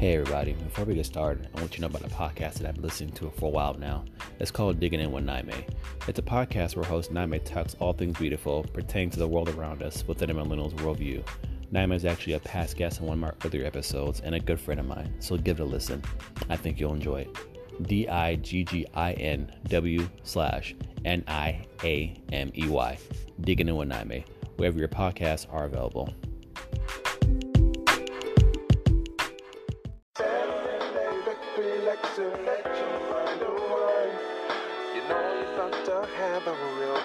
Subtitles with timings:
[0.00, 2.66] Hey everybody, before we get started, I want you to know about a podcast that
[2.66, 4.06] I've been listening to for a while now.
[4.38, 5.68] It's called Digging In with Niamey.
[6.08, 9.82] It's a podcast where host Niamey talks all things beautiful pertaining to the world around
[9.82, 11.22] us within a millennial's worldview.
[11.70, 14.58] Niamey is actually a past guest on one of my earlier episodes and a good
[14.58, 16.02] friend of mine, so give it a listen.
[16.48, 17.86] I think you'll enjoy it.
[17.86, 20.74] D I G G I N W slash
[21.04, 22.98] N I A M E Y.
[23.42, 24.24] Digging In with Niamey,
[24.56, 26.08] wherever your podcasts are available.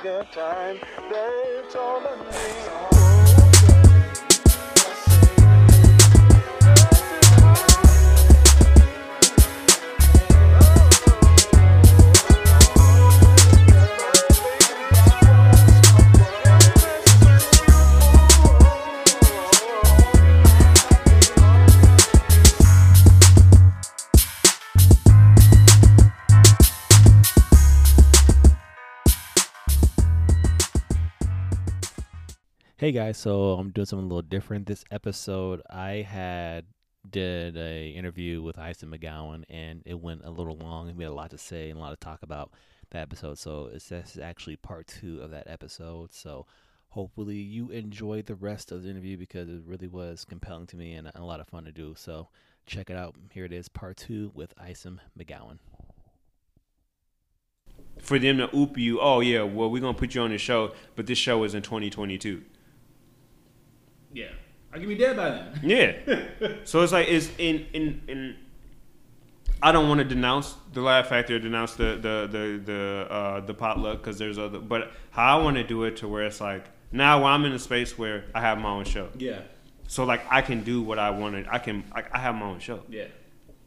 [0.05, 0.77] Good time.
[1.09, 3.24] That's all I
[32.85, 35.59] Hey guys, so I'm doing something a little different this episode.
[35.71, 36.65] I had
[37.09, 41.09] did a interview with Ice McGowan and it went a little long and we had
[41.09, 42.51] a lot to say and a lot to talk about
[42.91, 43.39] that episode.
[43.39, 46.13] So it's this is actually part two of that episode.
[46.13, 46.45] So
[46.89, 50.93] hopefully you enjoyed the rest of the interview because it really was compelling to me
[50.93, 51.95] and a lot of fun to do.
[51.97, 52.27] So
[52.67, 53.15] check it out.
[53.31, 54.85] Here it is, part two with Ice
[55.17, 55.57] McGowan.
[57.99, 60.73] for them to oop you, oh yeah, well we're gonna put you on the show,
[60.95, 62.43] but this show is in 2022.
[64.15, 64.29] Yeah,
[64.73, 65.59] I can be dead by then.
[65.61, 66.55] Yeah.
[66.63, 68.35] so it's like it's in in in.
[69.61, 73.53] I don't want to denounce the Laugh Factory, denounce the the the the uh, the
[73.53, 76.65] potluck because there's other, but how I want to do it to where it's like
[76.91, 79.41] now I'm in a space where I have my own show, Yeah,
[79.87, 81.47] so like I can do what I wanted.
[81.49, 82.81] I can I, I have my own show.
[82.89, 83.05] yeah,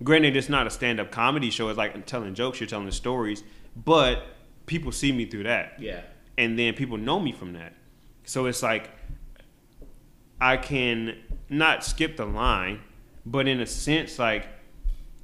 [0.04, 1.68] Granted, it's not a stand up comedy show.
[1.68, 2.60] It's like I'm telling jokes.
[2.60, 3.42] You're telling stories,
[3.74, 4.22] but
[4.66, 6.02] people see me through that yeah,
[6.36, 7.72] and then people know me from that.
[8.24, 8.90] So it's like
[10.40, 11.16] I can
[11.48, 12.80] not skip the line,
[13.26, 14.46] but in a sense, like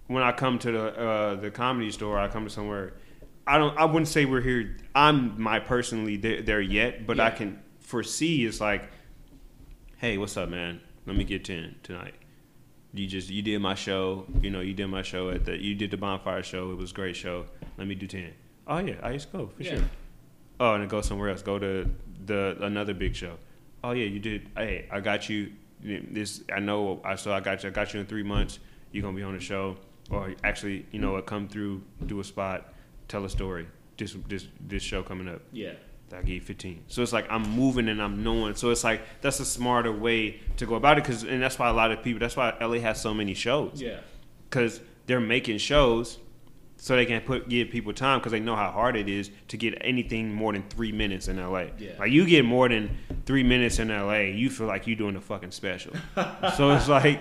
[0.06, 2.94] when I come to the uh, the comedy store, I come to somewhere.
[3.46, 3.76] I don't.
[3.78, 4.76] I wouldn't say we're here.
[4.94, 8.44] I'm my personally there, there yet, but I can foresee.
[8.46, 8.90] It's like,
[9.98, 10.80] hey, what's up, man?
[11.06, 12.14] Let me get ten tonight.
[12.94, 14.26] You just you did my show.
[14.40, 16.70] You know, you did my show at the you did the bonfire show.
[16.72, 17.46] It was a great show.
[17.76, 18.32] Let me do ten.
[18.66, 19.74] Oh yeah, I used to go for Yeah.
[19.76, 19.84] sure.
[20.60, 21.42] Oh, and go somewhere else.
[21.42, 21.90] Go to
[22.24, 23.36] the another big show.
[23.84, 24.48] Oh yeah, you did.
[24.56, 25.52] Hey, I got you.
[25.82, 27.02] This I know.
[27.04, 27.68] I so I got you.
[27.68, 28.58] I got you in three months.
[28.92, 29.76] You're gonna be on the show,
[30.10, 31.26] or actually, you know what?
[31.26, 32.72] Come through, do a spot,
[33.08, 33.66] tell a story.
[33.98, 35.42] This this this show coming up.
[35.52, 35.74] yeah,
[36.12, 36.84] I give you 15.
[36.88, 38.54] So it's like I'm moving and I'm knowing.
[38.54, 41.04] So it's like that's a smarter way to go about it.
[41.04, 42.20] Cause and that's why a lot of people.
[42.20, 44.00] That's why LA has so many shows yeah,
[44.48, 46.18] because they're making shows
[46.84, 49.56] so they can put give people time because they know how hard it is to
[49.56, 51.68] get anything more than three minutes in LA.
[51.78, 51.92] Yeah.
[51.98, 55.20] Like you get more than three minutes in LA, you feel like you're doing a
[55.22, 55.94] fucking special.
[56.58, 57.20] so it's like,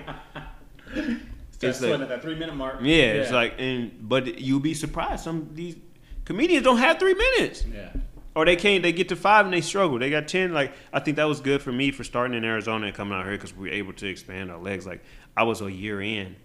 [1.62, 2.80] It's like- at that three minute mark.
[2.82, 5.24] yeah, it's like, and but you'll be surprised.
[5.24, 5.78] Some of these
[6.26, 7.94] comedians don't have three minutes, yeah,
[8.36, 8.84] or they can't.
[8.84, 9.98] They get to five and they struggle.
[9.98, 10.52] They got ten.
[10.52, 13.24] Like I think that was good for me for starting in Arizona and coming out
[13.24, 14.86] here because we were able to expand our legs.
[14.86, 15.04] Like
[15.38, 16.36] I was a year in,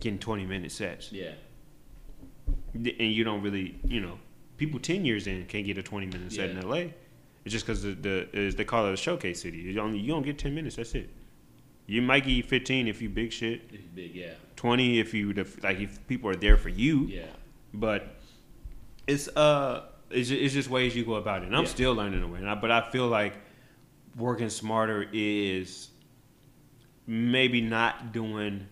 [0.00, 1.12] getting twenty minute sets.
[1.12, 1.34] yeah,
[2.74, 4.18] and you don't really, you know,
[4.56, 6.60] people ten years in can't get a twenty minute set Yeah.
[6.60, 6.76] in LA.
[7.44, 9.58] It's just because the, the is they call it a showcase city.
[9.58, 10.76] You only you don't get ten minutes.
[10.76, 11.10] That's it.
[11.86, 13.62] You might get fifteen if you big shit.
[13.70, 17.06] If you big, yeah, Twenty if you like if people are there for you.
[17.06, 17.26] yeah,
[17.74, 18.16] But
[19.06, 21.46] it's uh it's just, it's just ways you go about it.
[21.46, 21.68] And I'm Yeah.
[21.68, 22.42] still learning the way.
[22.44, 23.34] I, but I feel like
[24.16, 25.88] working smarter is
[27.06, 28.66] maybe not doing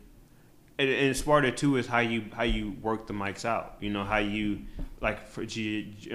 [0.79, 3.77] and, and smarter too is how you how you work the mics out.
[3.81, 4.63] You know how you
[5.01, 5.45] like for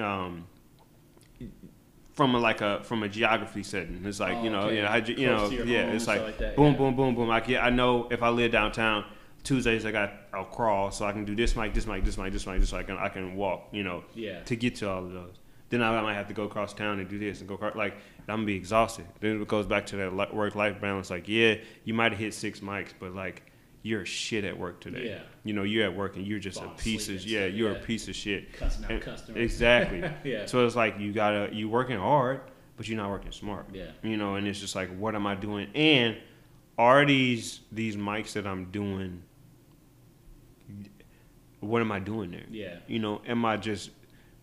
[0.02, 0.48] um
[2.14, 4.02] from a, like a from a geography setting.
[4.06, 4.76] It's like you Oh, know okay.
[4.78, 5.92] you know how, you you know Close to your yeah.
[5.92, 6.78] It's like, like that, boom yeah.
[6.78, 7.28] boom boom boom.
[7.28, 9.06] Like yeah, I know if I live downtown.
[9.44, 12.34] Tuesdays I got I'll crawl so I can do this mic, this mic, this mic,
[12.34, 12.82] this mic, this mic.
[12.82, 14.42] I can I can walk, you know, Yeah.
[14.44, 15.36] to get to all of those.
[15.70, 17.94] Then I might have to go across town and do this and go across, like
[18.28, 19.06] I'm gonna be exhausted.
[19.22, 21.10] Then it goes back to that work life balance.
[21.10, 21.56] Like yeah,
[21.86, 23.47] you might have hit six mics, but like
[23.88, 25.08] you're shit at work today.
[25.08, 25.20] Yeah.
[25.44, 27.78] You know you're at work and you're just a piece of yeah, you're yeah.
[27.78, 28.52] a piece of shit.
[28.54, 29.42] Cussing out And- customers.
[29.42, 30.04] Exactly.
[30.24, 30.46] Yeah.
[30.46, 32.42] So it's like you gotta you working hard,
[32.76, 33.68] but you're not working smart.
[33.74, 33.92] Yeah.
[34.04, 35.70] You know, and it's just like what am I doing?
[35.74, 36.18] And
[36.78, 39.24] are these these mics that I'm doing?
[41.62, 42.46] What am I doing there?
[42.52, 42.76] Yeah.
[42.88, 43.92] You know, am I just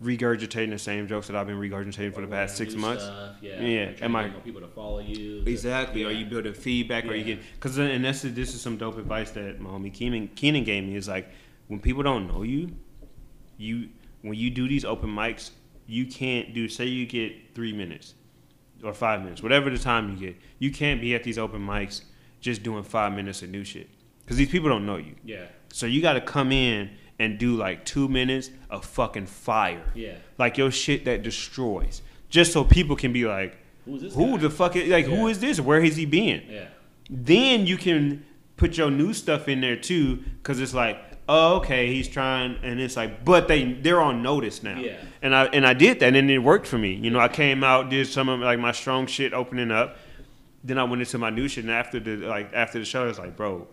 [0.05, 3.05] regurgitating the same jokes that I've been regurgitating for the past six months.
[3.05, 3.61] stuff, Yeah.
[3.62, 5.43] Yeah, am I- people to follow you?
[5.47, 6.05] Exactly.
[6.05, 6.19] Are yeah.
[6.19, 7.06] you building feedback?
[7.06, 7.35] Or you Yeah.
[7.37, 10.85] get because and that's this is some dope advice that my homie Keenan Keenan gave
[10.85, 11.29] me is like
[11.69, 12.71] when people don't know you,
[13.56, 13.89] you
[14.23, 15.51] when you do these open mics,
[15.87, 18.15] you can't do say you get three minutes
[18.83, 22.03] or five minutes, whatever the time you get, you can't be at these open mics
[22.41, 23.89] just doing five minutes of new shit
[24.25, 25.15] because these people don't know you.
[25.25, 25.47] Yeah.
[25.73, 30.14] So you got to come in and do like two minutes of fucking fire, Yeah.
[30.38, 33.56] like your shit that destroys, just so people can be like.
[33.87, 33.99] Who
[34.32, 34.37] guy?
[34.38, 35.26] the fuck is like who Yeah.
[35.26, 35.61] is this?
[35.61, 36.43] Where has he been?
[36.50, 36.64] Yeah.
[37.11, 38.25] Then you can
[38.56, 40.96] put your new stuff in there too, because it's like,
[41.28, 44.78] oh, okay, he's trying, and it's like, but they they're on notice now.
[44.78, 44.96] Yeah.
[45.22, 46.94] And I and I did that, and it worked for me.
[46.94, 49.96] You know, I came out, did some of like my strong shit opening up.
[50.64, 53.06] Then I went into my new shit, and after the like after the show, I
[53.06, 53.69] was like, bro,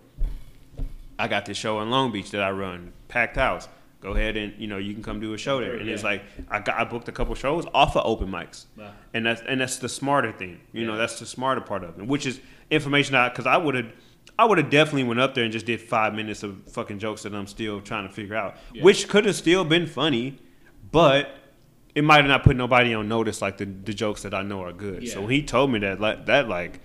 [1.21, 3.67] I got this show in Long Beach that I run, packed house.
[4.01, 5.75] Go ahead and you know you can come do a show there.
[5.75, 8.91] And it's like I got I booked a couple shows off of open mics, Wow.
[9.13, 10.59] and that's and that's the smarter thing.
[10.73, 12.39] You know, that's the smarter part of it, which is
[12.71, 13.91] information I because I would have.
[14.39, 17.21] I would have definitely went up there and just did five minutes of fucking jokes
[17.23, 18.83] that I'm still trying to figure out, Yeah.
[18.83, 20.39] which could have still been funny,
[20.91, 21.29] but
[21.93, 24.63] it might have not put nobody on notice like the, the jokes that I know
[24.63, 25.07] are good.
[25.09, 26.79] So when he told me that, like, that like,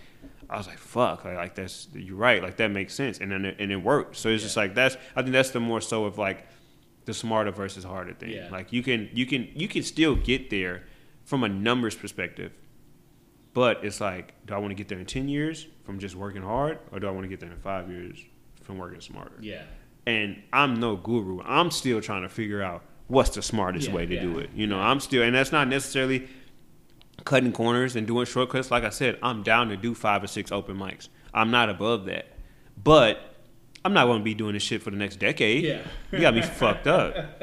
[0.48, 3.44] I was like, fuck, like, like that's you're right, like that makes sense, and then
[3.44, 4.16] it, and it worked.
[4.16, 6.46] So it's just like that's I think that's the more so of like
[7.04, 8.30] the smarter versus harder thing.
[8.30, 8.48] Yeah.
[8.50, 10.84] Like you can you can you can still get there
[11.24, 12.52] from a numbers perspective,
[13.54, 16.42] but it's like, do I want to get there in ten years from just working
[16.42, 18.18] hard, or do I want to get there in five years
[18.62, 19.36] from working smarter?
[19.40, 19.62] Yeah.
[20.06, 21.40] and I'm no guru.
[21.42, 24.20] I'm still trying to figure out what's the smartest Yeah, way to yeah.
[24.22, 24.50] do it.
[24.54, 26.28] You know, I'm still, and that's not necessarily
[27.24, 28.70] cutting corners and doing shortcuts.
[28.70, 31.08] Like I said, I'm down to do five or six open mics.
[31.34, 32.26] I'm not above that,
[32.82, 33.34] but
[33.84, 35.64] I'm not going to be doing this shit for the next decade.
[35.64, 35.82] Yeah.
[36.12, 37.42] you got me fucked up.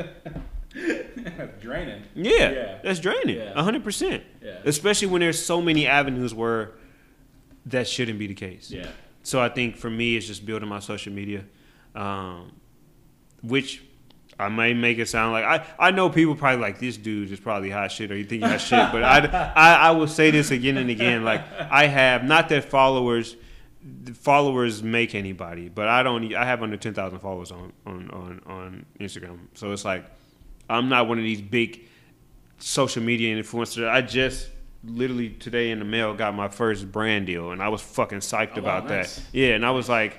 [1.61, 2.03] Draining.
[2.15, 2.77] Yeah, Yeah.
[2.83, 3.37] that's draining.
[3.37, 3.61] Yeah.
[3.61, 4.23] Hundred percent.
[4.41, 4.57] Yeah.
[4.65, 6.71] Especially when there's so many avenues where
[7.67, 8.71] that shouldn't be the case.
[8.71, 8.87] Yeah.
[9.21, 11.45] So I think for me, it's just building my social media,
[11.95, 12.51] um,
[13.41, 13.83] which
[14.39, 17.39] I may make it sound like I, I know people probably like this dude is
[17.39, 19.19] probably hot shit or you think hot shit, but I,
[19.55, 21.23] I I will say this again and again.
[21.23, 21.41] Like
[21.71, 23.35] I have not that followers
[24.13, 26.33] followers make anybody, but I don't.
[26.33, 30.05] I have under ten thousand followers on, on on on Instagram, so it's like
[30.69, 31.81] I'm not one of these big
[32.59, 33.87] social media influencers.
[33.87, 34.49] I just
[34.85, 38.57] literally today in the mail got my first brand deal, and I was fucking psyched
[38.57, 39.15] Oh, wow, about nice.
[39.17, 39.23] that.
[39.31, 40.17] Yeah, and I was like,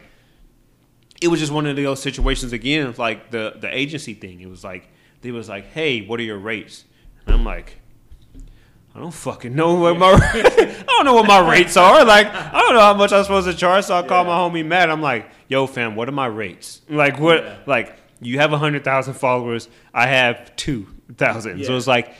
[1.24, 4.40] it was just one of those situations again, like the the agency thing.
[4.40, 4.88] It was like
[5.22, 6.84] they was like, hey, what are your rates?
[7.26, 7.80] And I'm like.
[8.96, 12.04] I don't fucking know what my I don't know what my rates are.
[12.04, 13.86] Like I don't know how much I'm supposed to charge.
[13.86, 14.88] So I call my homie Matt.
[14.88, 16.80] I'm like, "Yo, fam, what are my rates?
[16.88, 17.42] Like what?
[17.42, 17.56] Yeah.
[17.66, 19.68] Like you have hundred thousand followers.
[19.92, 20.86] I have two
[21.16, 21.64] thousand.
[21.64, 22.14] So it's like,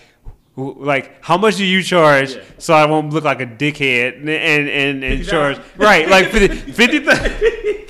[0.57, 2.43] like how much do you charge Yeah.
[2.59, 6.73] so I won't look like a dickhead and and and, and charge right like 50
[6.73, 7.31] 50,000.
[7.31, 7.85] Fifty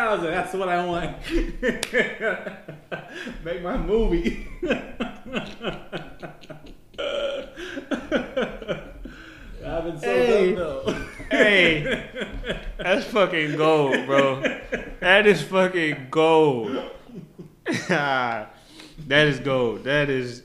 [0.00, 0.30] thousand.
[0.30, 1.16] That's what I want.
[3.44, 4.46] Make my movie.
[9.66, 10.54] I've been so Hey.
[10.54, 11.06] dumb though.
[11.30, 12.08] Hey,
[12.76, 14.42] that's fucking gold, bro.
[14.98, 16.76] That is fucking gold.
[17.88, 18.50] that
[19.08, 19.84] is gold.
[19.84, 20.42] That is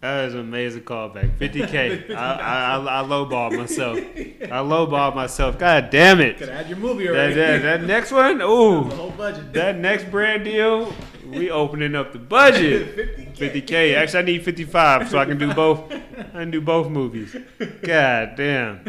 [0.00, 1.36] that is an amazing callback.
[1.38, 2.10] 50k.
[2.14, 3.98] I I, I, I lowballed myself.
[3.98, 5.58] I lowballed myself.
[5.58, 6.38] God damn it.
[6.38, 7.34] Could have had your movie That, already.
[7.34, 9.52] that, that next one, the ooh, whole budget.
[9.52, 10.92] that next brand deal,
[11.26, 12.96] we opening up the budget.
[13.36, 13.66] 50K.
[13.66, 13.94] 50k.
[13.96, 15.92] Actually, I need 55 so I can do both.
[15.92, 17.36] I can do both movies.
[17.82, 18.80] God damn.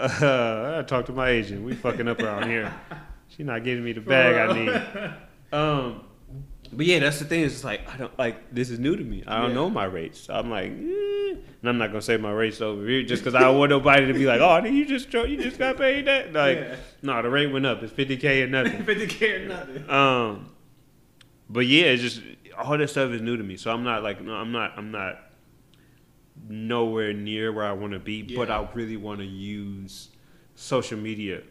[0.00, 1.62] Uh, I talked to my agent.
[1.62, 2.72] We fucking up around here.
[3.28, 5.14] She not giving me the bag I need.
[5.52, 6.02] Um,
[6.72, 7.44] but yeah, that's the thing.
[7.44, 9.24] It's like I don't like this is new to me.
[9.26, 9.54] I don't Yeah.
[9.54, 10.20] know my rates.
[10.20, 11.34] So I'm like, eh.
[11.60, 14.06] and I'm not gonna say my rates over here just because I don't want nobody
[14.06, 16.32] to be like, oh, you just you just got paid that.
[16.32, 16.76] Like, Yeah.
[17.02, 17.82] no, the rate went up.
[17.82, 18.82] It's 50k and nothing.
[18.84, 19.90] 50k or nothing.
[19.90, 20.50] Um,
[21.50, 22.22] but yeah, it's just
[22.56, 23.56] all this stuff is new to me.
[23.56, 25.18] So I'm not like no, I'm not I'm not
[26.48, 28.22] nowhere near where I want to be.
[28.22, 30.08] But I really want to use
[30.54, 31.42] social media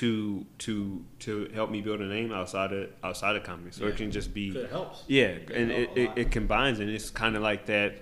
[0.00, 3.70] to to to help me build a name outside of outside of comedy.
[3.72, 3.90] So Yeah.
[3.90, 5.02] it can just be it helps.
[5.08, 7.96] yeah, It and help it, it, it combines and it's kind of like that.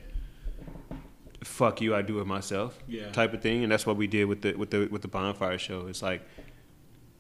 [1.45, 2.79] Fuck you, I do it myself.
[2.89, 3.11] Yeah.
[3.13, 5.59] Type of thing, and that's what we did with the with the with the bonfire
[5.59, 5.87] show.
[5.87, 6.23] It's like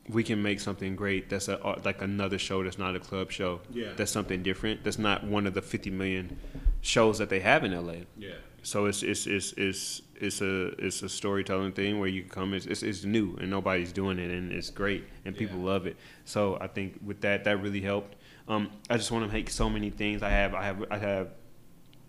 [0.08, 1.28] we can make something great.
[1.30, 3.60] That's a uh, like another show that's not a club show.
[3.70, 3.92] Yeah.
[3.96, 4.82] That's something different.
[4.84, 6.38] That's not one of the fifty million
[6.80, 7.98] shows that they have in LA.
[8.18, 8.30] Yeah.
[8.62, 12.54] So it's it's it's it's it's a it's a storytelling thing where you can come.
[12.54, 15.64] It's, it's it's new and nobody's doing it and it's great and people Yeah.
[15.66, 15.96] love it.
[16.24, 18.16] So I think with that that really helped.
[18.48, 20.22] Um, I just want to make so many things.
[20.22, 21.28] I have I have I have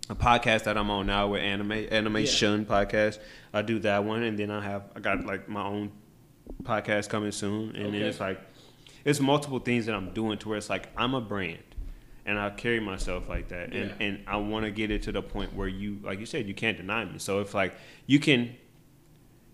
[0.10, 3.20] a podcast that I'm on now with anime animation podcast.
[3.54, 5.92] I do that one, and then I have I got like my own
[6.64, 8.40] podcast coming soon, and then it's like
[9.04, 11.60] it's multiple things that I'm doing to where it's like I'm a brand.
[12.28, 14.06] And I carry myself like that, and Yeah.
[14.06, 16.54] and I want to get it to the point where you, like you said, you
[16.54, 17.18] can't deny me.
[17.20, 17.74] So if like
[18.06, 18.54] you can,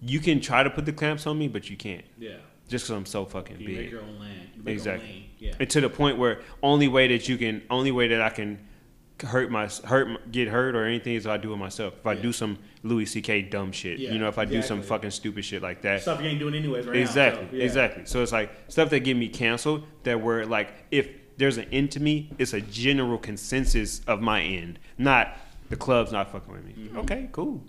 [0.01, 2.38] you can try to put the clamps on me, but you can't, Yeah.
[2.68, 3.77] just because I'm so fucking You big.
[3.77, 4.50] make your own land.
[4.65, 5.08] You Exactly.
[5.08, 5.24] Own lane.
[5.39, 5.53] Yeah.
[5.60, 8.60] And to the point where only way that you can, only way that I can
[9.24, 11.94] hurt my hurt get hurt or anything is I do it myself.
[12.00, 12.22] If I Yeah.
[12.24, 13.44] do some Louis C.K.
[13.44, 16.01] dumb shit, Yeah, you know, if I do some fucking stupid shit like that.
[16.01, 17.51] Stuff you ain't doing anyways right exactly, now.
[17.51, 17.63] so, yeah.
[17.63, 18.06] exactly.
[18.06, 19.86] So it's like stuff that get me canceled.
[20.03, 24.42] That were like, if there's an end to me, it's a general consensus of my
[24.42, 25.38] end, not
[25.70, 26.74] the club's not fucking with me.
[26.74, 26.98] Mm-hmm.
[27.00, 27.62] Okay, cool.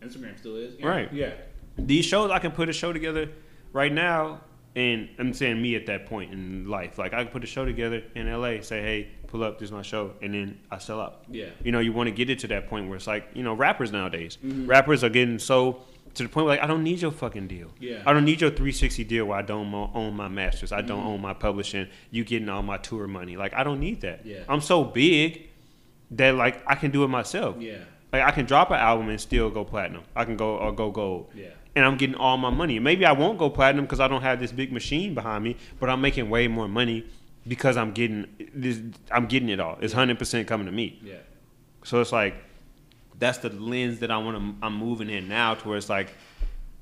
[0.00, 0.74] Instagram still is.
[0.78, 0.86] Yeah.
[0.86, 1.12] Right.
[1.12, 1.32] Yeah.
[1.78, 3.28] these shows I can put a show together
[3.72, 4.40] right now
[4.74, 6.98] and I'm saying me at that point in life.
[6.98, 9.72] Like I can put a show together in LA, say, hey, pull up, this is
[9.72, 11.24] my show, and then I sell out.
[11.30, 11.46] Yeah.
[11.62, 13.54] You know, you want to get it to that point where it's like, you know,
[13.54, 14.38] rappers nowadays.
[14.44, 14.66] Mm-hmm.
[14.66, 15.82] Rappers are getting so
[16.14, 17.68] to the point where like I don't need your fucking deal.
[17.80, 18.02] Yeah.
[18.06, 20.72] I don't need your 360 deal where I don't own my masters.
[20.72, 20.88] I Mm-hmm.
[20.88, 21.88] don't own my publishing.
[22.10, 23.36] You getting all my tour money.
[23.36, 24.26] Like I don't need that.
[24.26, 24.40] Yeah.
[24.48, 25.48] I'm so big
[26.12, 27.56] that like I can do it myself.
[27.60, 27.78] Yeah.
[28.12, 30.02] Like I can drop an album and still go platinum.
[30.14, 31.30] I can go or go gold.
[31.34, 31.46] Yeah.
[31.74, 32.78] And I'm getting all my money.
[32.78, 35.88] Maybe I won't go platinum because I don't have this big machine behind me, but
[35.88, 37.06] I'm making way more money
[37.48, 38.78] because I'm getting this.
[39.10, 39.78] I'm getting it all.
[39.80, 41.00] It's hundred percent coming to me.
[41.02, 41.14] Yeah.
[41.84, 42.34] So it's like
[43.22, 44.66] that's the lens that I want to.
[44.66, 46.12] I'm moving in now to where it's like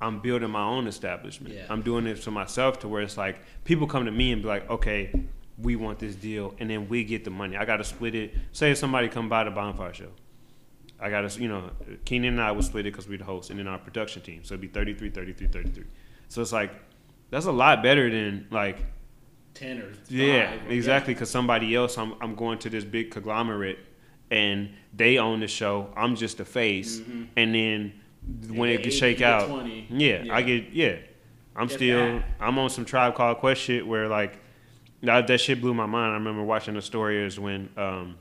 [0.01, 1.53] I'm building my own establishment.
[1.53, 1.65] Yeah.
[1.69, 4.47] I'm doing it for myself to where it's like people come to me and be
[4.47, 5.11] like, okay,
[5.59, 7.57] we want this deal, and then we get the money.
[7.57, 8.33] I got to split it.
[8.53, 10.09] Say if somebody come by the bonfire show.
[10.99, 11.69] I got to, you know,
[12.05, 14.43] Keenan and I will split it because we're the host, and then our production team.
[14.43, 15.83] So it'd be 33, 33, 33.
[16.27, 16.71] So it's like,
[17.29, 18.79] that's a lot better than like
[19.53, 21.13] Ten or yeah, five or- exactly.
[21.13, 23.77] Because somebody else, I'm I'm going to this big conglomerate,
[24.31, 25.93] and they own the show.
[25.95, 26.99] I'm just a face,
[27.35, 27.93] and then
[28.49, 29.87] when it gets shake out, 20.
[29.89, 30.35] yeah, Yeah.
[30.35, 30.95] I get yeah.
[31.55, 32.23] I'm Get still that.
[32.39, 34.39] I'm on some tribe called Quest shit where like
[35.03, 36.11] that that shit blew my mind.
[36.11, 38.15] I remember watching the story is when um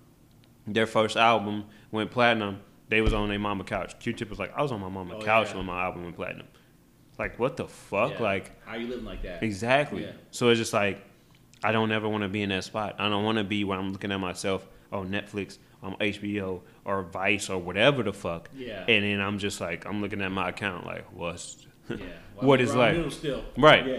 [0.67, 2.61] their first album went platinum.
[2.89, 3.97] They was on their mama couch.
[4.01, 5.59] Q-Tip was like, I was on my mama Oh, couch yeah.
[5.59, 6.47] when my album went platinum.
[7.21, 8.19] Like what the fuck?
[8.19, 9.43] Like how you living like that?
[9.45, 10.09] Exactly.
[10.33, 11.01] So it's just like
[11.63, 12.97] I don't ever want to be in that spot.
[12.99, 17.03] I don't want to be where I'm looking at myself on Netflix, on HBO, or
[17.05, 18.51] Vice, or whatever the fuck.
[18.55, 18.85] Yeah.
[18.89, 21.97] And then I'm just like I'm looking at my account like what's Yeah.
[22.37, 22.97] what is like.
[23.57, 23.87] Right.
[23.87, 23.95] Yeah.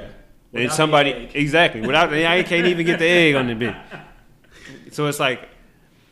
[0.54, 3.76] and Without somebody exactly without I can't even get the egg on the bit.
[4.92, 5.48] So it's like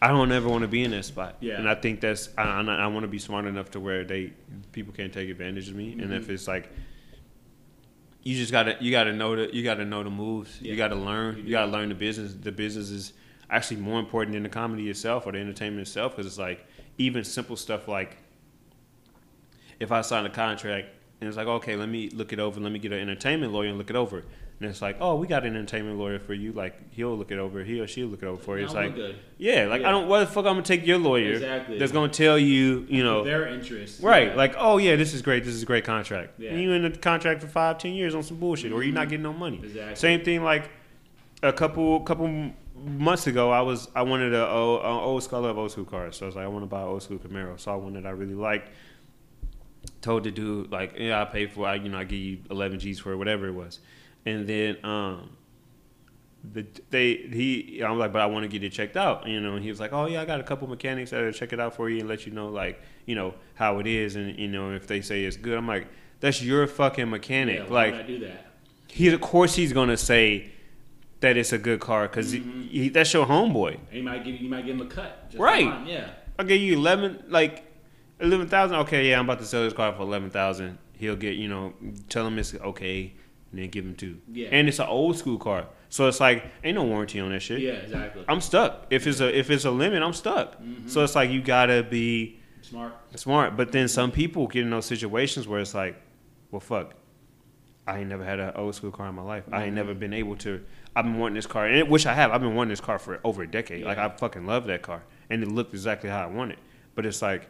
[0.01, 1.35] I don't ever want to be in that spot.
[1.41, 1.57] Yeah.
[1.59, 4.33] And I think that's I, I, I want to be smart enough to where they
[4.71, 5.91] people can't take advantage of me.
[5.93, 6.13] And Mm-hmm.
[6.13, 6.71] if it's like
[8.23, 10.57] you just gotta you gotta know the you gotta know the moves.
[10.61, 10.71] Yeah.
[10.71, 11.37] You gotta learn.
[11.37, 12.33] You You, gotta learn the business.
[12.33, 13.13] The business is
[13.49, 16.65] actually more important than the comedy itself or the entertainment itself because it's like
[16.97, 18.17] even simple stuff like
[19.79, 20.89] if I sign a contract
[21.21, 22.59] and it's like, okay, let me look it over.
[22.59, 24.23] Let me get an entertainment lawyer and look it over.
[24.61, 26.51] And it's like, oh, we got an entertainment lawyer for you.
[26.51, 27.63] Like he'll look it over.
[27.63, 28.65] He or she'll look it over for you.
[28.65, 28.93] It's like,
[29.37, 29.87] yeah, like Yeah.
[29.87, 30.09] I don't.
[30.09, 30.45] What the fuck?
[30.45, 31.33] I'm gonna take your lawyer.
[31.33, 31.79] Exactly.
[31.79, 34.01] That's gonna tell you, you know, their interest.
[34.01, 34.27] right?
[34.27, 34.35] Yeah.
[34.35, 35.45] Like, oh yeah, this is great.
[35.45, 36.33] This is a great contract.
[36.39, 36.51] Yeah.
[36.51, 39.03] And you in the contract for five, ten years on some bullshit, or you're not
[39.03, 39.09] mm-hmm.
[39.11, 39.61] getting no money.
[39.63, 39.95] Exactly.
[39.95, 40.43] Same thing.
[40.43, 40.69] Like
[41.41, 42.51] a couple couple
[42.83, 46.17] months ago, I was I wanted a, a, a old school of old school cars.
[46.17, 47.59] So I was like, I want to buy an old school Camaro.
[47.59, 48.69] Saw one that I really liked.
[50.01, 51.67] Told the dude like, yeah, I pay for.
[51.67, 51.71] it.
[51.71, 53.79] I you know I give you eleven G's for it, whatever it was,
[54.25, 55.31] and then um.
[56.53, 59.55] The, they he I'm like, but I want to get it checked out, you know.
[59.55, 61.75] And he was like, oh yeah, I got a couple mechanics that'll check it out
[61.75, 64.71] for you and let you know like you know how it is, and you know
[64.71, 65.57] if they say it's good.
[65.57, 65.89] I'm like,
[66.21, 67.57] that's your fucking mechanic.
[67.57, 68.45] Yeah, why like would I do that?
[68.87, 70.49] he of course he's gonna say
[71.21, 72.93] that it's a good car because Mm-hmm.
[72.93, 73.75] that's your homeboy.
[73.89, 75.29] And you might give you might give them a cut.
[75.29, 75.65] Just Right.
[75.65, 76.09] fine, Yeah.
[76.37, 77.65] I'll give you eleven like
[78.19, 78.77] eleven thousand.
[78.79, 80.77] Okay, yeah, I'm about to sell this car for eleven thousand.
[80.93, 81.73] He'll get you know
[82.09, 83.13] tell him it's okay,
[83.51, 84.19] and then give him two.
[84.31, 84.49] Yeah.
[84.51, 87.59] and it's an old school car, so it's like ain't no warranty on that shit.
[87.59, 87.71] Yeah.
[87.73, 88.23] Exactly.
[88.29, 88.87] I'm stuck.
[88.89, 90.61] If it's a if it's a limit, I'm stuck.
[90.61, 90.87] Mm-hmm.
[90.87, 92.93] So it's like you gotta be Smart.
[93.15, 93.57] smart.
[93.57, 95.95] But then some people get in those situations where it's like,
[96.51, 96.93] well, fuck.
[97.89, 99.43] I ain't never had an old school car in my life.
[99.51, 100.63] I ain't never been able to.
[100.95, 102.31] I've been wanting this car, and it, which I have.
[102.31, 103.83] I've been wanting this car for over a decade.
[103.83, 106.59] Like I fucking love that car, and it looked exactly how I want it.
[106.95, 107.49] But it's like,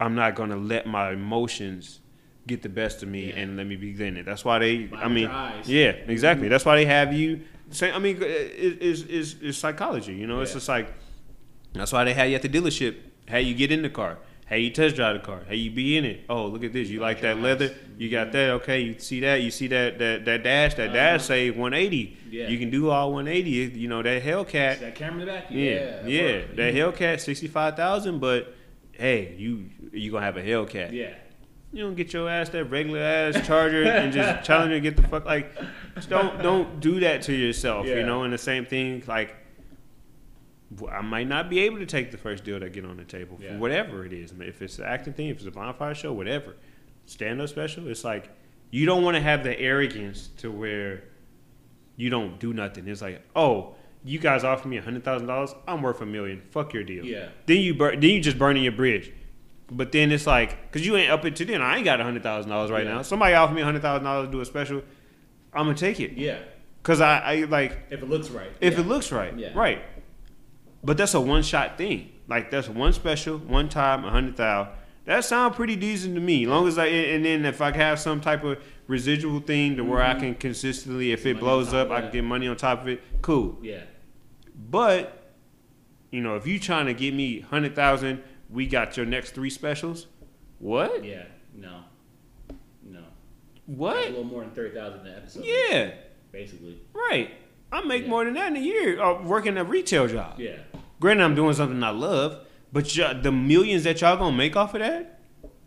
[0.00, 2.00] I'm not gonna let my emotions
[2.46, 3.40] get the best of me Yeah.
[3.40, 4.24] and let me be in it.
[4.26, 4.90] That's why they.
[4.96, 5.30] I mean,
[5.64, 6.48] yeah, exactly.
[6.48, 7.40] That's why they have you.
[7.70, 10.14] Say, I mean, it, it's, it's, it's psychology.
[10.14, 10.92] You know, it's just like
[11.72, 12.96] that's why they had you at the dealership,
[13.28, 15.42] had you get in the car, Hey, you test drive the car.
[15.48, 16.24] Hey, you be in it.
[16.28, 16.88] Oh, look at this.
[16.88, 17.74] You like that leather?
[17.98, 18.50] You got that?
[18.50, 19.42] Okay, you see that?
[19.42, 20.74] You see that that that dash?
[20.74, 20.94] That uh-huh.
[20.94, 22.16] dash say 180.
[22.30, 22.46] Yeah.
[22.46, 23.76] You can do all 180.
[23.76, 24.78] You know that Hellcat.
[24.80, 25.46] that camera in the back?
[25.50, 26.42] Yeah, that yeah.
[26.54, 28.20] That Hellcat 65,000.
[28.20, 28.54] But
[28.92, 30.92] hey, you you gonna have a Hellcat.
[30.92, 31.14] Yeah.
[31.72, 35.02] You don't get your ass that regular ass charger and just challenge to get the
[35.08, 35.52] fuck like
[35.96, 37.96] just don't don't do that to yourself, Yeah.
[37.96, 39.34] you know, and the same thing like
[40.90, 43.38] I might not be able to take the first deal that get on the table
[43.40, 43.52] Yeah.
[43.52, 44.32] for whatever it is.
[44.38, 46.56] If it's an acting thing, if it's a bonfire show, whatever.
[47.06, 48.28] Stand up special, it's like
[48.70, 51.04] you don't want to have the arrogance to where
[51.96, 52.88] you don't do nothing.
[52.88, 56.42] It's like, oh, you guys offer me a hundred thousand dollars, I'm worth a million.
[56.50, 57.04] Fuck your deal.
[57.04, 57.28] Yeah.
[57.46, 59.12] Then you bur- then you just burning your bridge.
[59.70, 61.60] But then it's like, cause you ain't up it to then.
[61.62, 62.94] I ain't got a hundred thousand dollars right Yeah.
[62.94, 63.02] now.
[63.02, 64.82] Somebody offer me a hundred thousand dollars to do a special,
[65.52, 66.12] I'm gonna take it.
[66.12, 66.38] Yeah.
[66.82, 68.50] Cause I, I like If it looks right.
[68.60, 68.80] if yeah.
[68.80, 69.50] it looks right, Yeah.
[69.54, 69.80] right.
[70.86, 72.12] But that's a one shot thing.
[72.28, 74.72] Like that's one special, one time, a hundred thousand.
[75.04, 76.46] That sounds pretty decent to me.
[76.46, 80.00] Long as I and then if I have some type of residual thing to where
[80.02, 83.02] I can consistently, if it blows up, I can get money on top of it.
[83.20, 83.58] Cool.
[83.62, 83.82] Yeah.
[84.70, 85.34] But
[86.12, 89.50] you know, if you trying to give me hundred thousand, we got your next three
[89.50, 90.06] specials.
[90.60, 91.04] What?
[91.04, 91.24] Yeah.
[91.54, 91.80] No.
[92.84, 93.00] No.
[93.66, 93.96] What?
[93.96, 95.44] A little more than thirty thousand an episode.
[95.44, 95.90] Yeah.
[96.32, 96.80] Basically.
[96.92, 97.30] Right.
[97.72, 98.08] I make Yeah.
[98.10, 100.38] more than that in a year uh, working a retail job.
[100.38, 100.56] Yeah.
[101.00, 102.86] Granted, I'm doing something I love, but
[103.22, 105.20] the millions that y'all gonna make off of that,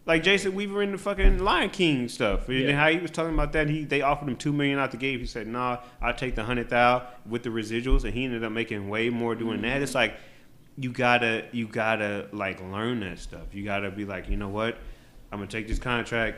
[0.05, 2.71] like Jason Weaver in the fucking Lion King stuff, and Yeah.
[2.71, 5.19] how he was talking about that, he they offered him two million out the gate.
[5.19, 8.51] He said, "Nah, I'll take the hundred thousand with the residuals," and he ended up
[8.51, 9.69] making way more doing mm-hmm.
[9.69, 9.81] that.
[9.83, 10.15] It's like
[10.77, 13.53] you gotta you gotta like learn that stuff.
[13.53, 14.77] You gotta be like, you know what,
[15.31, 16.37] I'm gonna take this contract.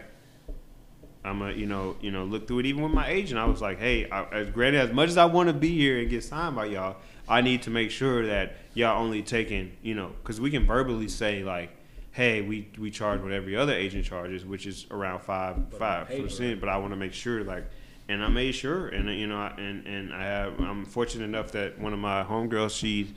[1.23, 2.65] I'm gonna, you know, you know, look through it.
[2.65, 5.25] Even with my agent, I was like, "Hey, I, as granted, as much as I
[5.25, 6.97] want to be here and get signed by y'all,
[7.29, 11.07] I need to make sure that y'all only taking, you know, because we can verbally
[11.07, 11.71] say like,
[12.11, 16.07] hey, we we charge what every other agent charges, which is around five But five
[16.07, 16.59] percent.
[16.59, 17.65] But I want to make sure, like,
[18.09, 21.79] and I made sure, and you know, and and I have, I'm fortunate enough that
[21.79, 23.13] one of my homegirls, she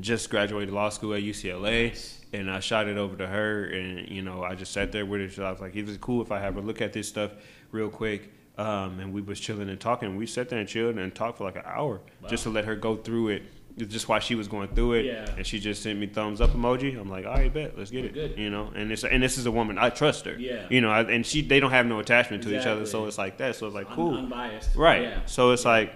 [0.00, 4.22] just graduated law school at UCLA, and I shot it over to her, and you
[4.22, 5.28] know, I just sat there with her.
[5.28, 7.32] So I was like, "It was cool if I have her look at this stuff
[7.70, 10.14] real quick." Um, and we was chilling and talking.
[10.14, 12.76] We sat there and chilled and talked for like an hour just to let her
[12.76, 13.42] go through it.
[13.76, 15.24] It's just while she was going through it, Yeah.
[15.36, 16.98] and she just sent me thumbs up emoji.
[17.00, 18.12] I'm like, all right, bet, let's get it.
[18.12, 18.38] Good.
[18.38, 20.36] You know, and it's and this is a woman I trust her.
[20.38, 20.66] Yeah.
[20.68, 23.16] You know, I, and she they don't have no attachment to each other, so it's
[23.18, 23.56] like that.
[23.56, 24.14] So it's like Un- cool.
[24.16, 24.76] unbiased.
[24.76, 25.02] Right.
[25.02, 25.20] Yeah.
[25.26, 25.92] So it's like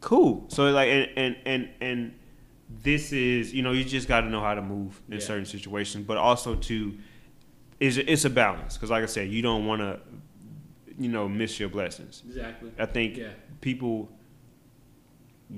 [0.00, 0.44] cool.
[0.48, 2.14] So like and and and and
[2.82, 5.20] this is you know you just got to know how to move in Yeah.
[5.20, 6.94] certain situations, but also to
[7.80, 10.00] is it's a balance because like I said, you don't want to
[10.98, 12.22] you know miss your blessings.
[12.26, 12.70] Exactly.
[12.78, 13.28] I think Yeah.
[13.60, 14.10] people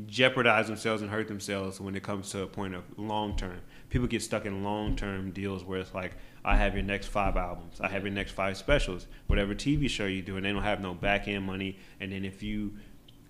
[0.07, 3.59] jeopardize themselves and hurt themselves when it comes to a point of long term.
[3.89, 6.13] People get stuck in long term deals where it's like,
[6.45, 10.07] I have your next five albums, I have your next five specials, whatever TV show
[10.07, 11.79] you do, and they don't have no back end money.
[12.01, 12.75] And then if you,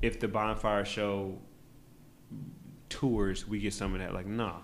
[0.03, 1.39] if the bonfire show
[2.89, 4.13] tours, we get some of that.
[4.15, 4.57] Like, nah,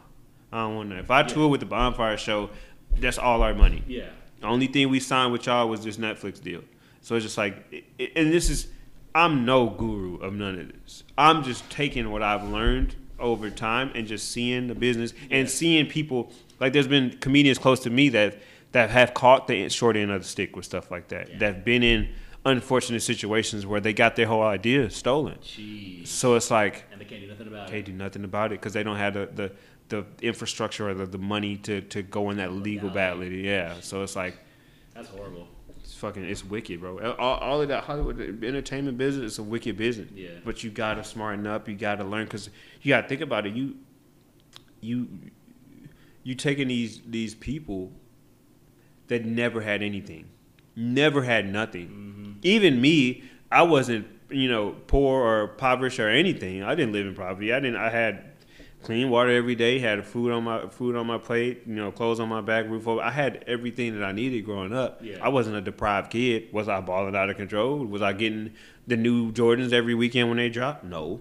[0.52, 0.98] I don't want that.
[1.00, 1.26] If I Yeah.
[1.26, 2.50] tour with the bonfire show,
[2.96, 3.82] that's all our money.
[3.86, 4.08] Yeah.
[4.40, 6.62] The only thing we signed with y'all was this Netflix deal.
[7.00, 8.68] So it's just like, it- it- and this is,
[9.14, 11.04] I'm no guru of none of this.
[11.18, 15.86] I'm just taking what I've learned over time and just seeing the business and seeing
[15.86, 16.32] people.
[16.60, 18.38] Like, there's been comedians close to me that
[18.72, 21.28] that have caught the short end of the stick with stuff like that.
[21.30, 21.38] Yeah.
[21.38, 22.08] That've been in
[22.46, 25.36] unfortunate situations where they got their whole idea stolen.
[25.42, 26.06] Jeez.
[26.08, 27.84] So it's like, And they can't do nothing about can't it.
[27.86, 29.52] do nothing about it because they don't have the, the,
[29.90, 33.22] the infrastructure or the, the money to, to go in that legal battle.
[33.24, 33.74] Yeah.
[33.80, 34.38] So it's like,
[34.94, 35.48] That's horrible.
[36.02, 37.14] Fucking, it's wicked, bro.
[37.14, 40.10] All, all of that Hollywood entertainment business is a wicked business.
[40.14, 40.30] Yeah.
[40.44, 41.68] But you gotta smarten up.
[41.68, 42.50] You gotta learn because
[42.82, 43.54] you gotta think about it.
[43.54, 43.76] You,
[44.80, 45.08] you,
[46.24, 47.92] you taking these these people
[49.06, 50.26] that never had anything,
[50.74, 51.86] never had nothing.
[51.86, 52.32] Mm-hmm.
[52.42, 56.64] Even me, I wasn't you know poor or impoverished or anything.
[56.64, 57.52] I didn't live in poverty.
[57.52, 57.76] I didn't.
[57.76, 58.31] I had
[58.82, 59.78] clean water every day.
[59.78, 61.62] Had food on my food on my plate.
[61.66, 63.00] You know, clothes on my back, roof over.
[63.00, 65.00] I had everything that I needed growing up.
[65.02, 65.18] Yeah.
[65.22, 66.52] I wasn't a deprived kid.
[66.52, 67.84] Was I balling out of control?
[67.84, 68.52] Was I getting
[68.86, 70.84] the new Jordans every weekend when they dropped?
[70.84, 71.20] No.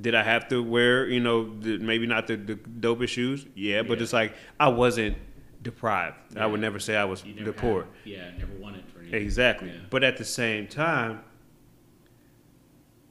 [0.00, 3.44] Did I have to wear, you know, the, maybe not the, the dopest shoes?
[3.54, 4.04] Yeah, but Yeah.
[4.04, 5.16] it's like I wasn't
[5.62, 6.16] deprived.
[6.38, 7.86] I would never say I was the poor.
[8.04, 9.20] yeah, never wanted for anything.
[9.20, 9.68] Exactly.
[9.68, 9.74] Yeah.
[9.90, 11.20] But at the same time,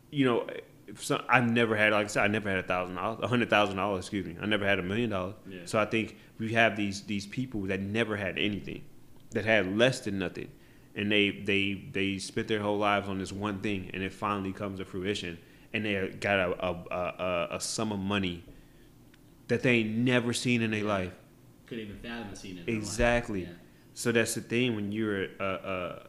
[0.09, 0.47] you know,
[0.97, 3.49] some, I never had, like I said, I never had a thousand dollars, a hundred
[3.49, 4.06] thousand dollars.
[4.06, 4.38] Excuse me.
[4.41, 5.36] I never had a million dollars.
[5.47, 5.60] Yeah.
[5.65, 8.84] So I think we have these these people that never had anything,
[9.32, 10.49] that had less than nothing,
[10.95, 14.54] and they they they spent their whole lives on this one thing, and it finally
[14.54, 15.38] comes to fruition,
[15.73, 18.43] and they got a a, a, a, sum of money
[19.47, 21.13] that they ain't never seen in their life.
[21.65, 22.62] couldn't even fathom seeing it.
[22.62, 22.84] in real life.
[22.84, 23.41] Exactly.
[23.43, 23.49] Yeah.
[23.93, 26.09] So that's the thing when you're a a,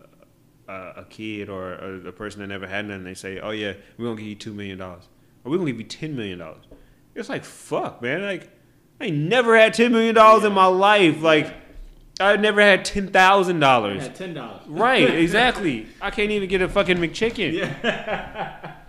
[0.70, 3.04] a, a kid or a, a person that never had nothing.
[3.04, 5.08] They say, "Oh yeah, we're gonna give you two million dollars,
[5.44, 6.64] or we're gonna give you ten million dollars."
[7.14, 8.22] It's like fuck, man.
[8.22, 8.48] Like
[9.00, 11.22] I never had ten million dollars in my life.
[11.22, 11.52] Like
[12.20, 14.02] I never had ten thousand dollars.
[14.02, 14.62] had ten dollars.
[14.66, 15.86] Right, exactly.
[16.00, 17.52] I can't even get a fucking McChicken.
[17.52, 18.72] Yeah.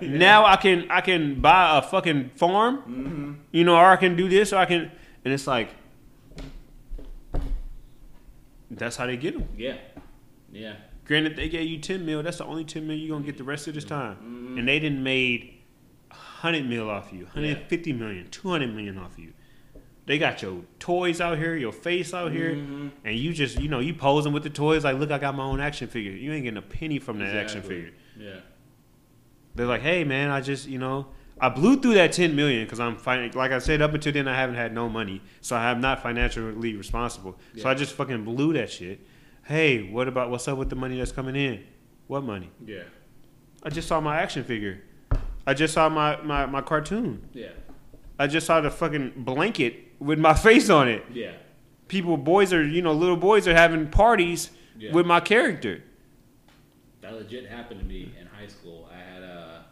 [0.00, 3.32] Now I can I can buy a fucking farm, Mm-hmm.
[3.52, 4.90] you know, or I can do this, or I can,
[5.24, 5.68] and it's like
[8.70, 9.48] that's how they get them.
[9.56, 9.76] Yeah.
[10.54, 10.76] Yeah.
[11.04, 12.22] Granted, they gave you ten mil.
[12.22, 13.94] That's the only ten mil you're gonna get the rest of this mm-hmm.
[13.94, 15.62] time, and they didn't made
[16.10, 19.32] hundred mil off you, hundred fifty million, two hundred million off you.
[20.06, 22.88] They got your toys out here, your face out here, mm-hmm.
[23.04, 25.44] and you just you know you posing with the toys like, look, I got my
[25.44, 26.12] own action figure.
[26.12, 27.92] You ain't getting a penny from that action figure.
[28.18, 28.40] Yeah.
[29.54, 31.08] They're like, hey man, I just you know
[31.40, 34.28] I blew through that ten million because I'm fin- like I said up until then
[34.28, 37.38] I haven't had no money, so I am not financially responsible.
[37.58, 39.00] So I just fucking blew that shit.
[39.44, 41.62] Hey, what about what's up with the money that's coming in?
[42.06, 42.50] What money?
[42.64, 42.84] Yeah.
[43.62, 44.82] I just saw my action figure.
[45.46, 47.28] I just saw my, my, my cartoon.
[47.32, 47.48] Yeah.
[48.18, 51.04] I just saw the fucking blanket with my face on it.
[51.12, 51.32] Yeah.
[51.88, 54.92] People, boys are, you know, little boys are having parties Yeah.
[54.92, 55.82] with my character.
[57.02, 58.88] That legit happened to me in high school.
[58.90, 59.64] I had a,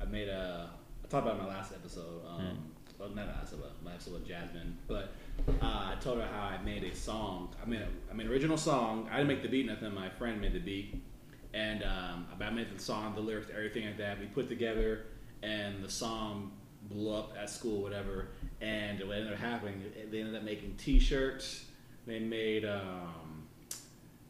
[0.00, 0.70] I made a,
[1.04, 2.22] I talked about my last episode.
[2.28, 2.58] Um,
[2.98, 5.12] well, not last episode, my episode with Jasmine, but
[5.60, 7.54] uh, I told her how I made a song.
[7.62, 9.08] I made a, I made an original song.
[9.10, 9.94] I didn't make the beat, nothing.
[9.94, 11.02] My friend made the beat,
[11.54, 14.18] and um, I made the song, the lyrics, everything like that.
[14.18, 15.06] We put together,
[15.42, 18.28] and the song blew up at school, whatever.
[18.60, 21.64] And what ended up happening, they ended up making T-shirts.
[22.06, 22.64] They made.
[22.64, 23.30] Um,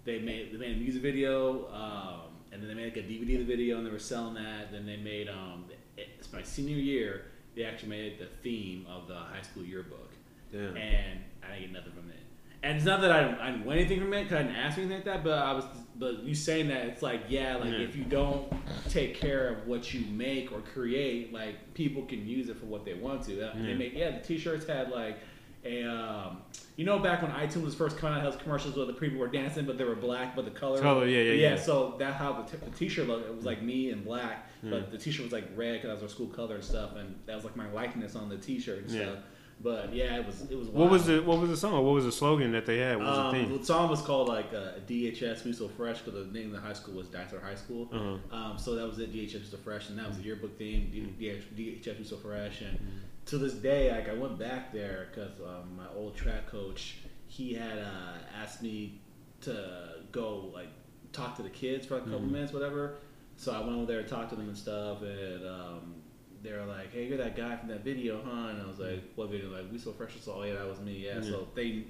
[0.05, 3.41] they made they made a music video, um, and then they made like a DVD
[3.41, 4.73] of the video, and they were selling that.
[4.73, 5.65] Then they made um,
[5.97, 7.27] it's my senior year.
[7.55, 10.10] They actually made the theme of the high school yearbook,
[10.53, 10.77] Damn.
[10.77, 12.17] and I didn't get nothing from it.
[12.63, 14.77] And it's not that I, I didn't win anything from it because I didn't ask
[14.77, 15.25] anything like that.
[15.25, 15.65] But I was,
[15.97, 17.79] but you saying that it's like yeah, like Yeah.
[17.79, 18.53] if you don't
[18.91, 22.85] take care of what you make or create, like people can use it for what
[22.85, 23.41] they want to.
[23.51, 23.63] Uh, Yeah.
[23.67, 25.19] They make yeah, the t-shirts had like
[25.65, 26.39] a um,
[26.77, 29.19] you know back when iTunes was first coming out, it has commercials where the people
[29.19, 30.81] were dancing, but they were black, but the color.
[30.81, 31.57] Color, yeah, yeah, yeah.
[31.57, 33.27] So that's how the, t- the t-shirt looked.
[33.29, 36.03] It was like me in black, but the t-shirt was like red because that was
[36.03, 38.91] our school color and stuff, and that was like my likeness on the t-shirt and
[38.91, 39.03] Yeah.
[39.03, 39.19] stuff.
[39.63, 40.69] But yeah, it was it was.
[40.69, 41.21] What was wild.
[41.23, 41.73] the what was the song?
[41.85, 42.97] What was the slogan that they had?
[42.97, 43.59] What was Um, the thing?
[43.59, 46.67] the song was called like uh, DHS We So Fresh because the name of the
[46.67, 47.89] high school was Dysart High School.
[47.93, 48.37] Uh-huh.
[48.37, 50.89] Um, so that was it, DHS We So Fresh, and that was the yearbook theme,
[51.19, 51.45] D-
[51.85, 52.63] DHS We So Fresh.
[52.63, 52.79] And
[53.27, 56.97] to this day, like I went back there because um, my old track coach
[57.27, 59.01] he had uh, asked me
[59.43, 60.69] to go like
[61.13, 62.95] talk to the kids for a couple minutes, whatever.
[63.37, 65.95] So I went over there and talked to them and stuff, and um,
[66.43, 69.03] they were like, "Hey, you're that guy from that video, huh?" And I was like,
[69.15, 71.05] "What video?" Like, "We so fresh." So, oh yeah, that was me.
[71.07, 71.21] Yeah.
[71.23, 71.85] So they,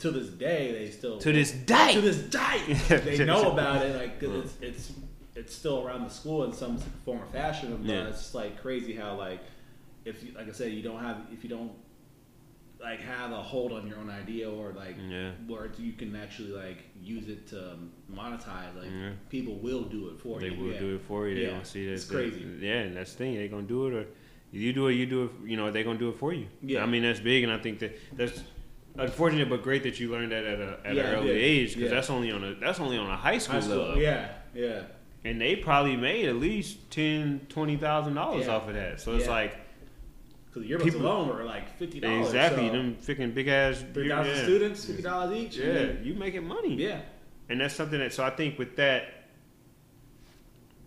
[0.00, 1.94] to this day, they still To this day.
[1.94, 3.94] to this day, they know about it.
[3.96, 4.92] Like 'cause it's it's
[5.34, 7.76] it's still around the school in some form or fashion.
[7.82, 8.08] But Yeah.
[8.08, 9.40] it's like crazy how like
[10.04, 11.72] if you, like I said, you don't have if you don't
[12.82, 15.30] like have a hold on your own idea or like Yeah.
[15.46, 17.76] where you can actually like use it to
[18.12, 18.74] monetize.
[18.76, 19.10] Like Yeah.
[19.28, 20.50] people will do it for They you.
[20.52, 20.78] They will yeah.
[20.80, 21.34] do it for you.
[21.36, 21.50] They Yeah.
[21.50, 21.92] don't see that.
[21.92, 22.44] It's crazy.
[22.60, 23.34] Yeah, and that's the thing.
[23.36, 24.06] they're gonna do it, or
[24.52, 25.30] you do it, you do it.
[25.46, 26.46] You know, they're gonna do it for you.
[26.62, 26.82] Yeah.
[26.82, 28.42] I mean that's big, and I think that that's
[28.98, 32.10] unfortunate, but great that you learned that at a at an early age because that's
[32.10, 33.78] only on a that's only on a high school, High school.
[33.78, 34.02] level.
[34.02, 34.82] Yeah, yeah.
[35.24, 39.00] And they probably made at least ten, twenty thousand dollars off of that.
[39.00, 39.56] So it's like
[40.52, 42.26] Because yearbooks People- alone were like fifty dollars.
[42.26, 44.42] exactly So them freaking big ass three thousand yeah.
[44.42, 45.56] students, fifty dollars each.
[45.56, 46.74] Yeah, you making money.
[46.74, 47.00] yeah,
[47.48, 49.04] and that's something that so I think with that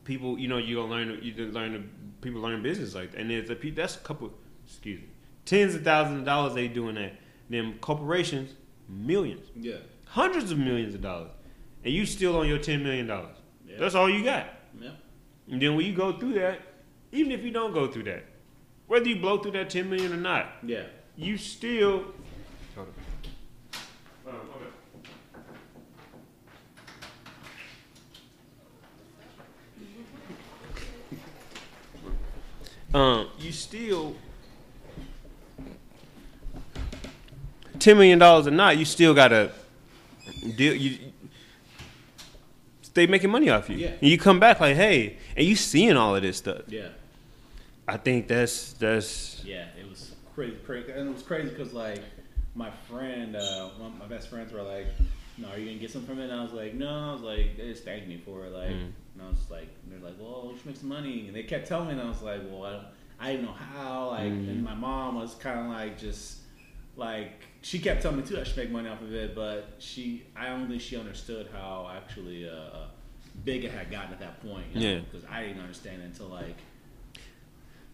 [0.03, 1.89] people you know you gonna learn you learn
[2.21, 4.31] people learn business like that and there's a that's a couple
[4.67, 5.07] excuse me
[5.45, 7.13] tens of thousands of dollars they doing that
[7.49, 8.51] them corporations
[8.87, 11.31] millions yeah, hundreds of millions of dollars
[11.83, 13.35] and you still on your ten million dollars
[13.67, 13.77] Yeah.
[13.79, 14.47] that's all you got
[14.79, 14.91] yeah.
[15.49, 16.59] and then when you go through that
[17.11, 18.25] even if you don't go through that
[18.87, 20.83] whether you blow through that ten million or not Yeah.
[21.15, 22.05] you still
[22.75, 22.87] Hold
[24.25, 24.33] on.
[24.35, 24.65] Um, okay.
[32.93, 34.15] Um, you still
[37.79, 39.51] ten million dollars or not, you still gotta
[40.55, 40.73] deal.
[40.73, 40.97] You
[42.93, 43.75] they making money off you.
[43.75, 43.89] Yeah.
[43.89, 46.61] And you come back like, hey, and you seeing all of this stuff.
[46.69, 46.87] Yeah.
[47.87, 52.01] I think that's that's Yeah, it was crazy, crazy, and it was crazy because like
[52.55, 54.87] my friend, uh, one my best friends were like,
[55.37, 57.21] "No, are you gonna get some from it?" And I was like, "No." I was
[57.21, 58.91] like, "They just thanked me for it." Like, Mm.
[59.13, 61.43] and I was just like, "They're like, well, you should make some money," and they
[61.43, 62.85] kept telling me, and I was like, "Well, I don't,
[63.19, 64.49] I didn't know how." Like, Mm.
[64.49, 66.39] and my mom was kind of like just
[66.97, 70.23] like she kept telling me too I should make money off of it, but she
[70.35, 72.85] I don't think she understood how actually uh,
[73.43, 74.67] big it had gotten at that point.
[74.73, 74.87] You know?
[74.95, 74.99] Yeah.
[74.99, 76.55] because I didn't understand it until like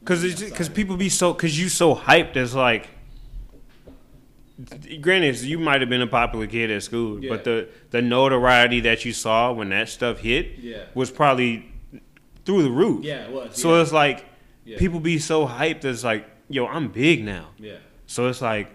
[0.04, 2.90] Cause it's because people be so because you so hyped as like.
[5.02, 7.30] Granted, you might have been a popular kid at school, Yeah.
[7.30, 10.84] but the the notoriety that you saw when that stuff hit Yeah.
[10.94, 11.66] was probably
[12.46, 13.04] through the roof.
[13.04, 13.82] yeah it was So yeah.
[13.82, 14.26] it's like
[14.78, 15.84] people be so hyped.
[15.86, 17.50] It's like, yo, I'm big now.
[17.58, 18.68] yeah So it's like,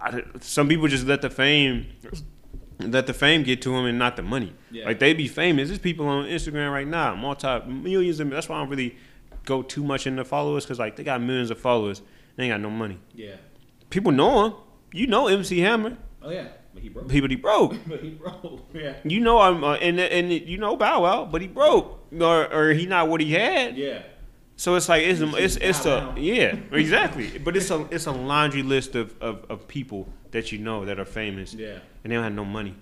[0.00, 1.86] I, some people just let the fame,
[2.80, 4.54] let the fame get to them and not the money.
[4.70, 4.86] Yeah.
[4.86, 5.68] Like they be famous.
[5.68, 8.18] There's people on Instagram right now, multi millions.
[8.20, 8.96] Of, that's why I don't really
[9.44, 12.02] go too much into followers because like they got millions of followers.
[12.36, 12.98] They ain't got no money.
[13.14, 13.36] yeah
[13.90, 14.54] People know him.
[14.92, 15.96] You know MC Hammer.
[16.22, 17.74] oh yeah but he broke People he broke.
[17.86, 21.40] but he broke yeah You know I'm uh, and and you know Bow Wow, but
[21.42, 23.76] he broke or or he not what he had.
[23.76, 24.02] yeah
[24.56, 28.12] So it's like it's a, it's it's a yeah exactly, but it's a it's a
[28.12, 32.14] laundry list of, of, of people that you know that are famous yeah and they
[32.16, 32.74] don't have no money,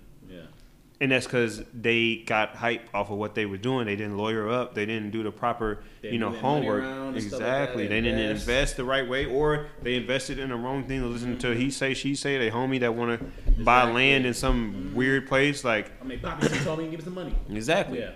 [1.03, 3.87] and that's because they got hype off of what they were doing.
[3.87, 4.75] They didn't lawyer up.
[4.75, 7.83] They didn't do the proper They you know moved their money homework stuff like exactly.
[7.89, 8.77] they They didn't invest.
[8.77, 11.03] the right way, or they invested in the wrong thing.
[11.13, 13.27] Listening to he say she say they homie that want to
[13.65, 13.93] buy Exactly.
[13.95, 17.15] land in some weird place like I mean Poppy told me to give me some
[17.15, 17.99] money exactly.
[17.99, 18.13] yeah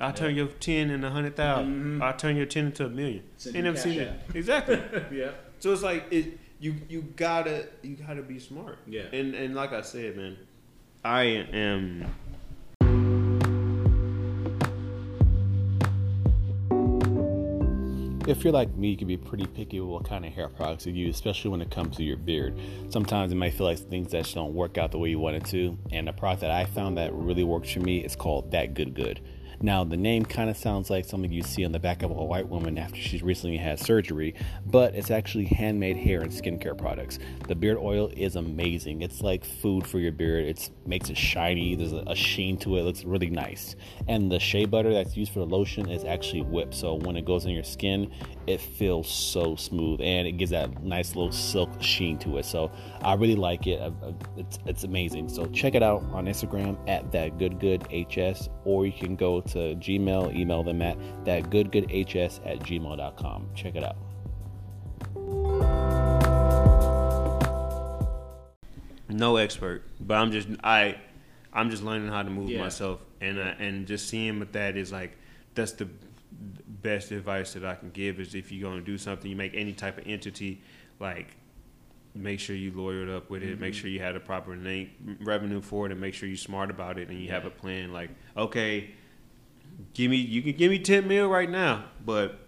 [0.00, 1.98] I'll turn your ten into a hundred thousand.
[2.00, 2.02] Mhm.
[2.02, 3.22] I'll turn your ten into a million.
[3.46, 4.22] Ain't never seen that.
[4.34, 4.80] Exactly.
[5.12, 8.78] yeah So it's like it, you you gotta you gotta be smart.
[8.86, 9.02] Yeah.
[9.12, 10.36] And and like I said, man,
[11.04, 12.06] I am.
[18.28, 20.86] If you're like me, you can be pretty picky with what kind of hair products
[20.86, 22.56] you use, especially when it comes to your beard.
[22.88, 25.34] Sometimes it might feel like things that just don't work out the way you want
[25.34, 25.76] it to.
[25.90, 28.94] And the product that I found that really works for me is called That Good
[28.94, 29.20] Good.
[29.62, 32.14] Now, the name kind of sounds like something you see on the back of a
[32.14, 34.34] white woman after she's recently had surgery,
[34.66, 37.20] but it's actually handmade hair and skincare products.
[37.46, 39.02] The beard oil is amazing.
[39.02, 40.46] It's like food for your beard.
[40.46, 41.76] It makes it shiny.
[41.76, 42.80] There's a, sheen to it.
[42.80, 43.76] It looks really nice.
[44.08, 47.24] And the shea butter that's used for the lotion is actually whipped, so when it
[47.24, 48.12] goes on your skin,
[48.48, 52.44] it feels so smooth and it gives that nice little silk sheen to it.
[52.44, 52.72] So
[53.02, 53.80] I really like it.
[54.36, 55.28] It's it's amazing.
[55.28, 59.40] So check it out on Instagram at that good good hs, or you can go
[59.40, 63.48] to Gmail, email them at that good good hs at gmail.com.
[63.54, 63.96] Check it out.
[69.08, 70.96] no expert, but I'm just I
[71.52, 72.60] I'm just learning how to move Yeah.
[72.60, 75.16] myself, and uh, and just seeing with that is like
[75.54, 75.88] that's the
[76.66, 79.72] best advice that I can give is if you're gonna do something, you make any
[79.72, 80.62] type of entity,
[80.98, 81.36] like
[82.14, 84.90] make sure you lawyered up with it, make sure you had a proper name,
[85.22, 87.92] revenue for it, and make sure you're smart about it and you have a plan.
[87.92, 88.90] Like okay,
[89.94, 92.38] give me you can give me ten mil right now, but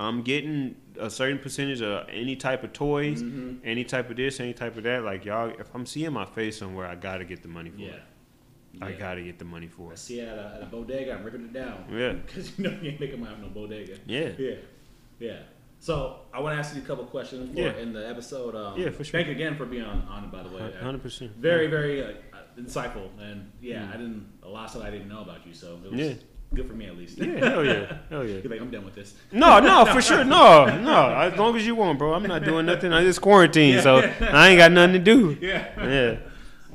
[0.00, 3.58] I'm getting a certain percentage of any type of toys, Mm-hmm.
[3.64, 5.02] any type of this, any type of that.
[5.04, 7.88] Like y'all, if I'm seeing my face somewhere, I gotta get the money for yeah
[7.90, 8.02] it.
[8.82, 9.94] I gotta get the money for it.
[9.94, 11.14] I see it at a, at a bodega.
[11.14, 11.84] I'm ripping it down.
[11.90, 12.12] Yeah.
[12.26, 13.98] Because you know you ain't making money of no bodega.
[14.06, 14.30] Yeah.
[14.38, 14.54] Yeah.
[15.18, 15.38] Yeah.
[15.80, 17.76] So I want to ask you a couple questions for Yeah.
[17.76, 18.54] in the episode.
[18.54, 19.12] Um, Yeah, for sure.
[19.18, 20.72] Thank you again for being on, on it, by the way.
[20.80, 21.32] Hundred percent.
[21.36, 25.08] Very, very uh, uh, insightful, and yeah, I didn't a lot of stuff I didn't
[25.08, 26.14] know about you, so it was Yeah.
[26.54, 27.18] Good for me at least.
[27.18, 28.36] Yeah, hell yeah, hell yeah.
[28.42, 29.14] You're like, I'm done with this.
[29.32, 31.14] No, no, for sure, no, no.
[31.14, 32.14] As long as you want, bro.
[32.14, 32.92] I'm not doing nothing.
[32.92, 35.36] I just quarantine, so I ain't got nothing to do.
[35.40, 35.66] Yeah.
[35.84, 36.16] Yeah.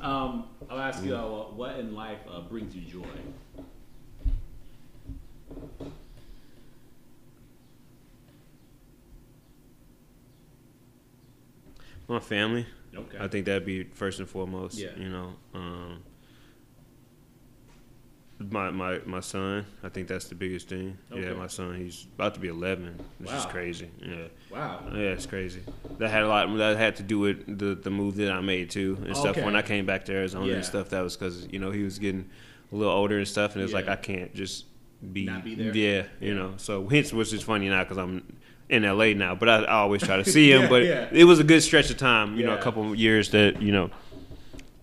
[0.00, 3.06] Um, I'll ask you, uh, what in life uh, brings you joy?
[12.08, 12.66] My family.
[12.94, 13.18] Okay.
[13.18, 14.78] I think that'd be first and foremost.
[14.78, 14.90] Yeah.
[14.96, 16.02] You know, um,
[18.38, 19.64] my my my son.
[19.82, 20.98] I think that's the biggest thing.
[21.14, 21.76] Yeah, my son.
[21.76, 23.50] He's about to be 11, which is Wow.
[23.50, 23.88] crazy.
[24.04, 24.14] Yeah.
[24.50, 24.80] Wow.
[24.92, 25.60] Yeah, it's crazy.
[25.98, 26.54] That had a lot.
[26.56, 29.32] That had to do with the the move that I made too and stuff.
[29.36, 29.44] Okay.
[29.44, 30.54] When I came back to Arizona Yeah.
[30.54, 32.28] and stuff, that was because you know he was getting
[32.72, 34.64] a little older and stuff, and it was like I can't just
[35.12, 35.76] be, Not be there?
[35.76, 36.54] Yeah, you know.
[36.56, 38.24] So hence, which is funny now because I'm
[38.70, 40.62] in LA now, but I, I always try to see him.
[40.62, 41.08] Yeah, but yeah.
[41.12, 43.70] it was a good stretch of time, you know, a couple of years that you
[43.70, 43.90] know.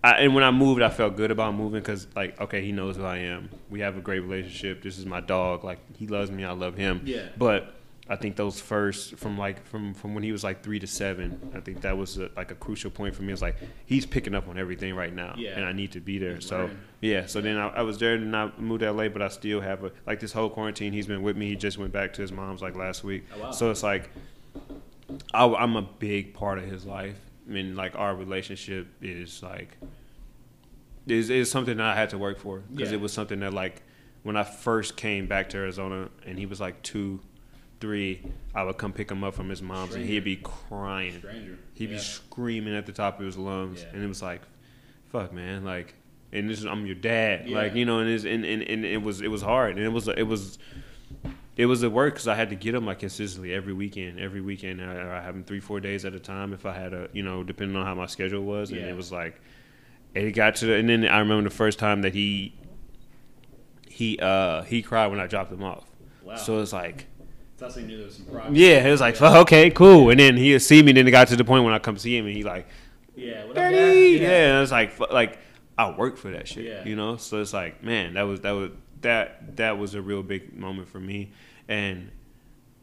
[0.04, 2.96] I, and when I moved, I felt good about moving because, like, okay, he knows
[2.96, 3.48] who I am.
[3.70, 4.82] We have a great relationship.
[4.82, 5.62] This is my dog.
[5.64, 6.44] Like, he loves me.
[6.44, 7.02] I love him.
[7.04, 7.28] Yeah.
[7.38, 7.74] But
[8.08, 11.52] I think those first, from like from from when he was like three to seven,
[11.54, 13.32] I think that was a, like a crucial point for me.
[13.32, 15.50] It's like he's picking up on everything right now, Yeah.
[15.56, 16.34] and I need to be there.
[16.34, 16.78] He's so learning.
[17.00, 17.26] yeah.
[17.26, 19.84] So then I, I was there, and I moved to LA, but I still have
[19.84, 20.92] a like this whole quarantine.
[20.92, 21.46] He's been with me.
[21.50, 23.24] He just went back to his mom's like last week.
[23.36, 23.50] Oh, wow.
[23.52, 24.10] So it's like
[25.32, 27.16] I, I'm a big part of his life.
[27.52, 29.76] I mean, like our relationship is like
[31.06, 32.96] is is something that I had to work for because Yeah.
[32.96, 33.82] it was something that like
[34.22, 37.20] when I first came back to Arizona and he was like two,
[37.78, 38.22] three,
[38.54, 41.18] I would come pick him up from his mom's, and he'd be crying.
[41.18, 41.58] Stranger.
[41.74, 43.88] He'd be screaming at the top of his lungs, Yeah.
[43.92, 44.40] and it was like,
[45.10, 45.94] "Fuck, man!" Like,
[46.32, 47.56] and this is I'm your dad, Yeah.
[47.56, 49.90] like you know, and, it's, and and and it was it was hard, and it
[49.92, 50.58] was it was
[51.56, 54.18] it was a work because I had to get him like consistently every weekend.
[54.18, 56.92] Every weekend, I, I have him three four days at a time if I had
[56.94, 58.86] a you know depending on how my schedule was, and Yeah.
[58.88, 59.40] it was like
[60.14, 62.54] it got to the, and then I remember the first time that he
[63.88, 65.84] he uh he cried when I dropped him off.
[66.22, 66.36] Wow.
[66.36, 67.06] So it's like.
[67.58, 68.52] That's how you knew there was some progress.
[68.56, 70.10] Yeah, it was like, "Fuck, okay, cool.
[70.10, 72.16] And then he'd see me, then it got to the point when I come see
[72.16, 72.66] him and he like,
[73.14, 73.44] Yeah.
[73.44, 74.18] What Daddy.
[74.18, 74.22] Dad?
[74.22, 75.38] Yeah, and it's like, like
[75.78, 76.84] I worked for that shit, Yeah.
[76.84, 77.18] you know.
[77.18, 78.70] So it's like, man, that was that was
[79.02, 81.32] that that was a real big moment for me,
[81.68, 82.10] and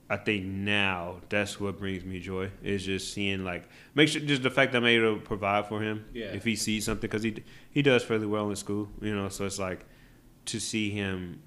[0.10, 4.42] I think now that's what brings me joy is just seeing like make sure just
[4.42, 6.06] the fact that I'm able to provide for him.
[6.14, 6.28] Yeah.
[6.28, 9.30] If he sees something, because he he does fairly well in school, you know.
[9.30, 9.86] So it's like
[10.46, 11.42] to see him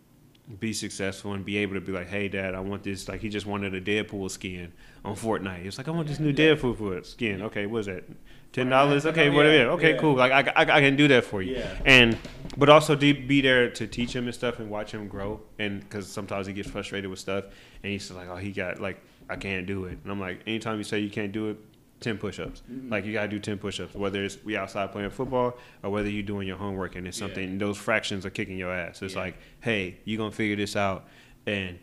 [0.58, 3.08] be successful and be able to be like, hey, dad, I want this.
[3.08, 4.72] Like he just wanted a Deadpool skin
[5.04, 5.64] on Fortnite.
[5.64, 7.42] It's like I want this new Deadpool skin.
[7.42, 8.04] Okay, what's that?
[8.52, 9.06] Ten dollars.
[9.06, 9.70] Okay, Yeah, whatever.
[9.72, 10.00] Okay, yeah.
[10.00, 10.14] cool.
[10.14, 11.56] Like I, I, I can do that for you.
[11.56, 11.78] Yeah.
[11.86, 12.18] And
[12.56, 15.40] but also be there to teach him and stuff and watch him grow.
[15.58, 17.44] And because sometimes he gets frustrated with stuff
[17.82, 19.00] and he's like, oh, he got like
[19.30, 19.98] I can't do it.
[20.02, 21.58] And I'm like, anytime you say you can't do it.
[22.02, 22.62] 10 push-ups.
[22.88, 26.22] Like you gotta do 10 push-ups whether it's we outside playing football or whether you're
[26.22, 27.26] doing your homework and it's Yeah.
[27.28, 29.00] something those fractions are kicking your ass.
[29.02, 29.20] It's Yeah.
[29.20, 31.08] like hey you're gonna figure this out.
[31.46, 31.78] And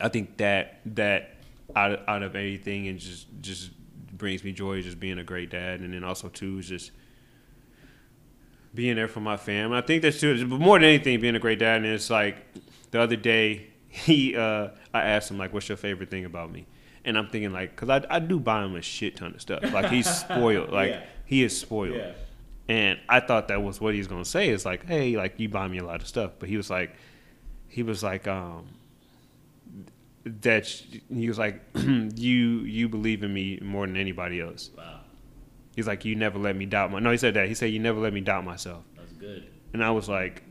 [0.00, 1.36] i think that that
[1.76, 3.70] out of, out of anything and just just
[4.16, 5.80] brings me joy just being a great dad.
[5.80, 6.90] And then also too is just
[8.74, 9.76] being there for my family.
[9.76, 11.76] I think that's too but more than anything being a great dad.
[11.78, 12.36] And it's like
[12.90, 16.64] the other day he uh i asked him like what's your favorite thing about me
[17.04, 19.62] and i'm thinking like because I, I do buy him a shit ton of stuff
[19.72, 21.02] like he's spoiled like Yeah.
[21.24, 22.12] he is spoiled Yeah.
[22.68, 24.48] and I thought that was what he was gonna say.
[24.50, 26.94] It's like, hey, like you buy me a lot of stuff, but he was like,
[27.68, 28.66] he was like, um,
[30.24, 34.70] that he was like, you you believe in me more than anybody else.
[34.76, 35.00] Wow.
[35.74, 36.98] He's like, you never let me doubt my.
[37.00, 37.48] No, he said that.
[37.48, 38.84] He said you never let me doubt myself.
[38.96, 39.46] That's good.
[39.72, 40.42] And I was like,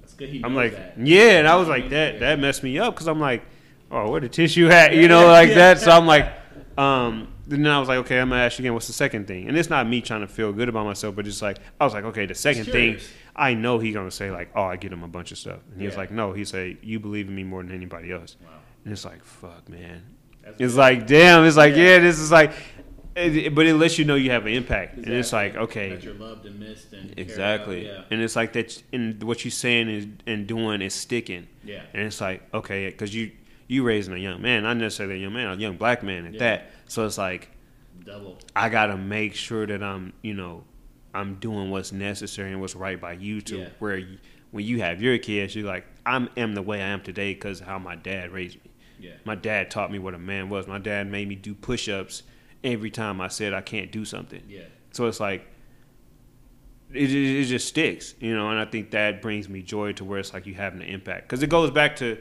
[0.00, 0.28] That's good.
[0.30, 0.94] He I'm like, that.
[0.98, 3.42] yeah, and I was like, that that messed me up because I'm like,
[3.90, 4.94] oh, where the tissue at?
[4.94, 5.78] You know, like that.
[5.78, 6.32] So I'm like,
[6.78, 8.74] um, then I was like, okay, I'm gonna ask you again.
[8.74, 9.48] What's the second thing?
[9.48, 11.92] And it's not me trying to feel good about myself, but just like I was
[11.94, 13.10] like, okay, the second thing, curious.
[13.34, 15.80] I know he's gonna say like, oh, I get him a bunch of stuff, and
[15.80, 16.00] he was Yeah.
[16.00, 18.48] like, no, he say you believe in me more than anybody else, Wow.
[18.84, 20.02] and it's like, fuck, man.
[20.58, 21.44] It's like, damn.
[21.44, 21.98] It's like, Yeah.
[21.98, 22.52] this is like,
[23.16, 25.90] it, it- but it lets you know you have an impact, and it's like, okay,
[25.90, 27.88] That you're loved and missed and cared Exactly.
[27.88, 28.06] about.
[28.10, 31.46] And it's like that, and what you're saying is and doing is sticking.
[31.64, 31.82] Yeah.
[31.94, 33.32] And it's like okay, because you
[33.70, 36.32] you raising a young man, not necessarily a young man, a young black man at
[36.34, 36.38] Yeah.
[36.40, 36.70] that.
[36.88, 37.50] So it's like
[38.04, 38.38] Double.
[38.56, 40.64] I gotta make sure that I'm you know
[41.14, 43.68] I'm doing what's necessary and what's right by you to Yeah.
[43.78, 44.18] where you,
[44.50, 47.60] when you have your kids, you're like I am the way I am today because
[47.60, 48.70] how my dad raised me.
[48.98, 49.12] Yeah.
[49.24, 50.66] My dad taught me what a man was.
[50.66, 52.22] My dad made me do push-ups
[52.64, 54.42] every time I said I can't do something.
[54.48, 54.62] Yeah.
[54.90, 55.46] So it's like
[56.92, 60.04] it, it, it just sticks, you know, and I think that brings me joy to
[60.04, 62.18] where it's like you having an impact because it goes back to,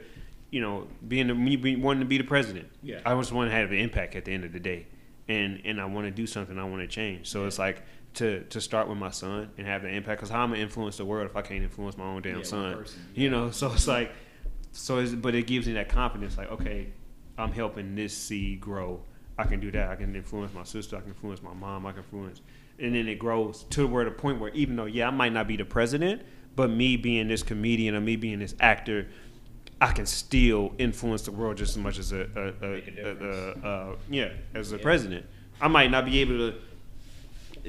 [0.51, 2.69] you know, being the, me being, wanting to be the president.
[2.81, 3.01] Yeah.
[3.05, 4.87] I just want to have an impact at the end of the day,
[5.27, 6.57] and and I want to do something.
[6.57, 7.27] I want to change.
[7.29, 7.83] So it's like
[8.15, 10.97] to to start with my son and have an impact because how am I influence
[10.97, 12.75] the world if I can't influence my own damn Yeah, son?
[12.75, 13.01] person.
[13.13, 14.11] You know, so it's like,
[14.71, 16.37] so it's, but it gives me that confidence.
[16.37, 16.87] Like, okay,
[17.37, 19.01] I'm helping this seed grow.
[19.37, 19.89] I can do that.
[19.89, 20.97] I can influence my sister.
[20.97, 21.85] I can influence my mom.
[21.85, 22.41] I can influence,
[22.79, 25.47] and then it grows to where the point where even though yeah, I might not
[25.47, 26.23] be the president,
[26.55, 29.07] but me being this comedian or me being this actor,
[29.81, 33.67] I can still influence the world just as much as a, a, a, a a
[33.67, 34.81] uh, yeah as a Yeah.
[34.81, 35.25] president.
[35.61, 36.55] I might not be able to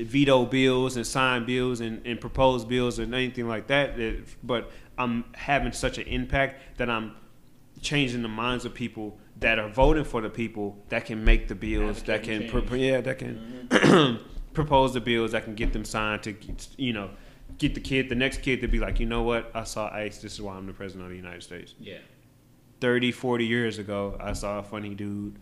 [0.04, 3.96] veto bills and sign bills and, and propose bills and anything like that.
[3.96, 7.16] that- But I'm having such an impact that I'm
[7.80, 11.54] changing the minds of people that are voting for the people that can make the
[11.54, 14.24] bills, that can pro- yeah, that can mm-hmm.
[14.52, 16.34] propose the bills, that can get them signed to
[16.76, 17.10] you know
[17.60, 20.18] get the kid, the next kid to be like, you know what, I saw Ice.
[20.18, 21.74] This is why I'm the president of the United States.
[21.78, 21.98] Yeah.
[22.80, 25.38] 30, 40 years ago, I saw a funny dude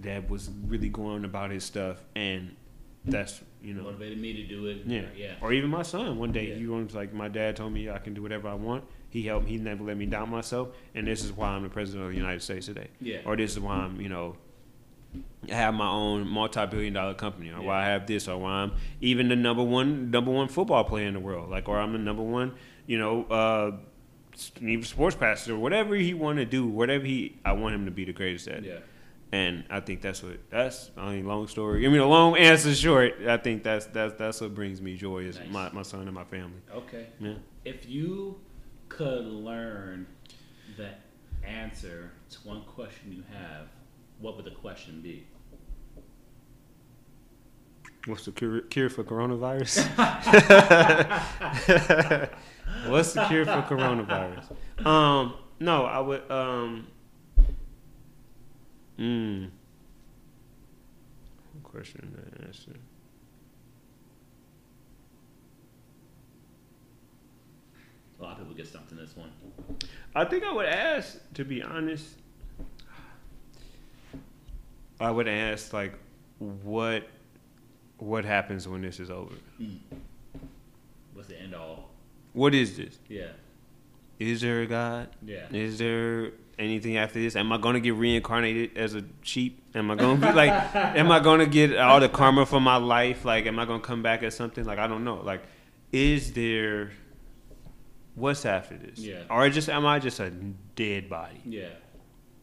[0.00, 2.56] that was really going about his stuff, and
[3.04, 4.82] that's you know Motivated me to do it.
[4.86, 5.02] yeah.
[5.16, 5.34] Yeah.
[5.40, 6.18] Or even my son.
[6.18, 6.54] One day Yeah.
[6.56, 8.84] he was like, my dad told me I can do whatever I want.
[9.10, 9.46] He helped.
[9.46, 12.16] He never let me doubt myself, and this is why I'm the president of the
[12.16, 12.88] United States today.
[13.00, 13.18] Yeah.
[13.24, 14.36] Or this is why I'm, you know,
[15.50, 19.28] I have my own multi-billion-dollar company, or why I have this, or why I'm even
[19.28, 22.22] the number one number one football player in the world, like, or I'm the number
[22.22, 22.54] one,
[22.86, 23.76] you know, uh,
[24.60, 28.04] even sports pastor, whatever he want to do, whatever he, I want him to be
[28.04, 28.64] the greatest at.
[28.64, 28.78] Yeah.
[29.32, 31.86] And I think that's what that's I mean long story.
[31.86, 33.14] I mean a long answer short.
[33.26, 35.48] I think that's that's that's what brings me joy is Nice.
[35.48, 36.60] my, my son and my family.
[36.70, 37.06] Okay.
[37.18, 37.34] Yeah.
[37.64, 38.38] If you
[38.90, 40.06] could learn
[40.76, 40.90] the
[41.42, 43.68] answer to one question you have,
[44.22, 45.26] what would the question be?
[48.06, 49.84] What's the cure, cure for coronavirus?
[52.88, 54.86] What's the cure for coronavirus?
[54.86, 56.30] Um, no, I would.
[56.30, 56.86] Um,
[58.98, 59.50] mm,
[61.62, 62.72] question and answer.
[68.18, 69.30] A lot of people get stumped in this one.
[70.14, 72.21] I think I would ask, to be honest.
[75.02, 75.94] I would ask like,
[76.38, 77.08] what,
[77.98, 79.34] what happens when this is over?
[79.60, 79.78] Mm.
[81.12, 81.90] What's the end all?
[82.32, 82.98] What is this?
[83.08, 83.28] Yeah.
[84.18, 85.08] Is there a God?
[85.24, 85.46] Yeah.
[85.50, 87.36] Is there anything after this?
[87.36, 89.62] Am I gonna get reincarnated as a sheep?
[89.74, 90.50] Am I gonna be like?
[90.74, 93.24] am I gonna get all the karma for my life?
[93.24, 94.64] Like, am I gonna come back as something?
[94.64, 95.16] Like, I don't know.
[95.16, 95.42] Like,
[95.90, 96.92] is there?
[98.14, 98.98] What's after this?
[98.98, 99.24] Yeah.
[99.28, 101.40] Or just am I just a dead body?
[101.44, 101.68] Yeah.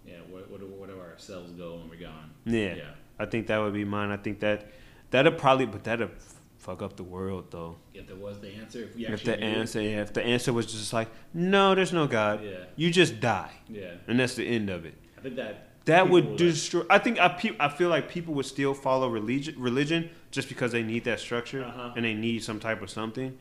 [0.06, 0.16] Yeah.
[0.30, 2.29] Where, where, do, where do our cells go when we're gone?
[2.50, 2.76] Yeah.
[2.76, 2.84] Yeah.
[3.20, 4.10] I think that would be mine.
[4.12, 4.72] I think that
[5.12, 6.10] that'll probably, but that'll
[6.58, 7.78] fuck up the world though.
[7.94, 10.66] If there was the answer, if we If the answer, yeah, if the answer was
[10.68, 12.44] just like, no, there's no God.
[12.44, 12.52] Yeah.
[12.76, 13.94] You just die, Yeah.
[14.08, 14.96] and that's the end of it.
[15.18, 15.66] I think that.
[15.86, 16.84] That would like- destroy.
[16.90, 20.72] I think I, pe- I feel like people would still follow religion, religion just because
[20.72, 21.94] they need that structure Uh-huh.
[21.96, 23.38] and they need some type of something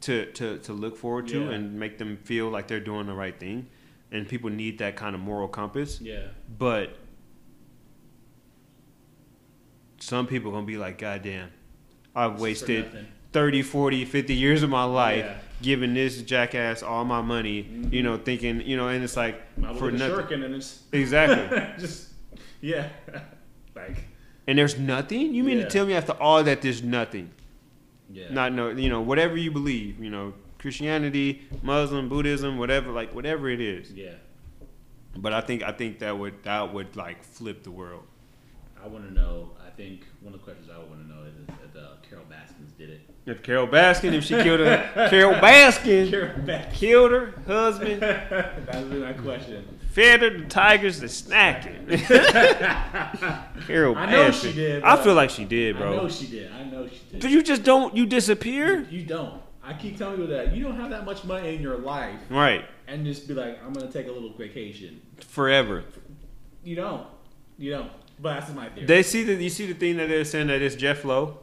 [0.00, 1.50] to to, to look forward to Yeah.
[1.52, 3.68] and make them feel like they're doing the right thing.
[4.10, 6.00] And people need that kind of moral compass.
[6.00, 6.28] Yeah.
[6.58, 6.96] But
[10.04, 11.50] some people gonna be like, God damn,
[12.14, 15.36] I've wasted nothing." 30, 40, 50 years of my life Yeah.
[15.60, 18.04] giving this jackass all my money, you Mhm.
[18.04, 19.40] know, thinking, you know, and it's like
[19.78, 20.42] for nothing.
[20.44, 21.60] And it's Exactly.
[21.78, 22.10] just
[22.60, 22.90] yeah,
[23.74, 24.04] like
[24.46, 25.34] And there's nothing?
[25.34, 25.64] You mean Yeah.
[25.64, 27.30] to tell me after all that there's nothing?
[28.10, 33.14] yeah, Not no, you know, whatever you believe, you know, Christianity, Muslim, Buddhism, whatever, like
[33.14, 33.90] whatever it is.
[33.92, 34.12] yeah.
[35.16, 38.04] But I think I think that would that would like flip the world.
[38.84, 39.52] I want to know.
[39.66, 42.24] I think one of the questions I would want to know is if uh, Carol
[42.28, 43.00] Baskins did it.
[43.26, 46.78] If Carol Baskin, if she killed her, Carol Baskin Carol Baskins.
[46.78, 49.66] killed her husband, that was my question.
[49.92, 51.88] fed her the tigers to snacking.
[53.66, 54.42] Carol I know Baskin.
[54.42, 55.92] she did, I feel like she did, bro.
[55.92, 56.52] I know she did.
[56.52, 57.22] I know she did.
[57.22, 57.96] But you just don't.
[57.96, 58.82] You disappear.
[58.90, 59.40] You don't.
[59.62, 62.66] I keep telling you that you don't have that much money in your life, Right.
[62.86, 65.00] and just be like, I'm gonna take a little vacation.
[65.20, 65.84] Forever.
[66.62, 67.06] You don't.
[67.56, 67.90] You don't.
[68.18, 68.86] But that's my theory.
[68.86, 71.38] They see the you see the thing that they're saying that it's Jeff Lowe.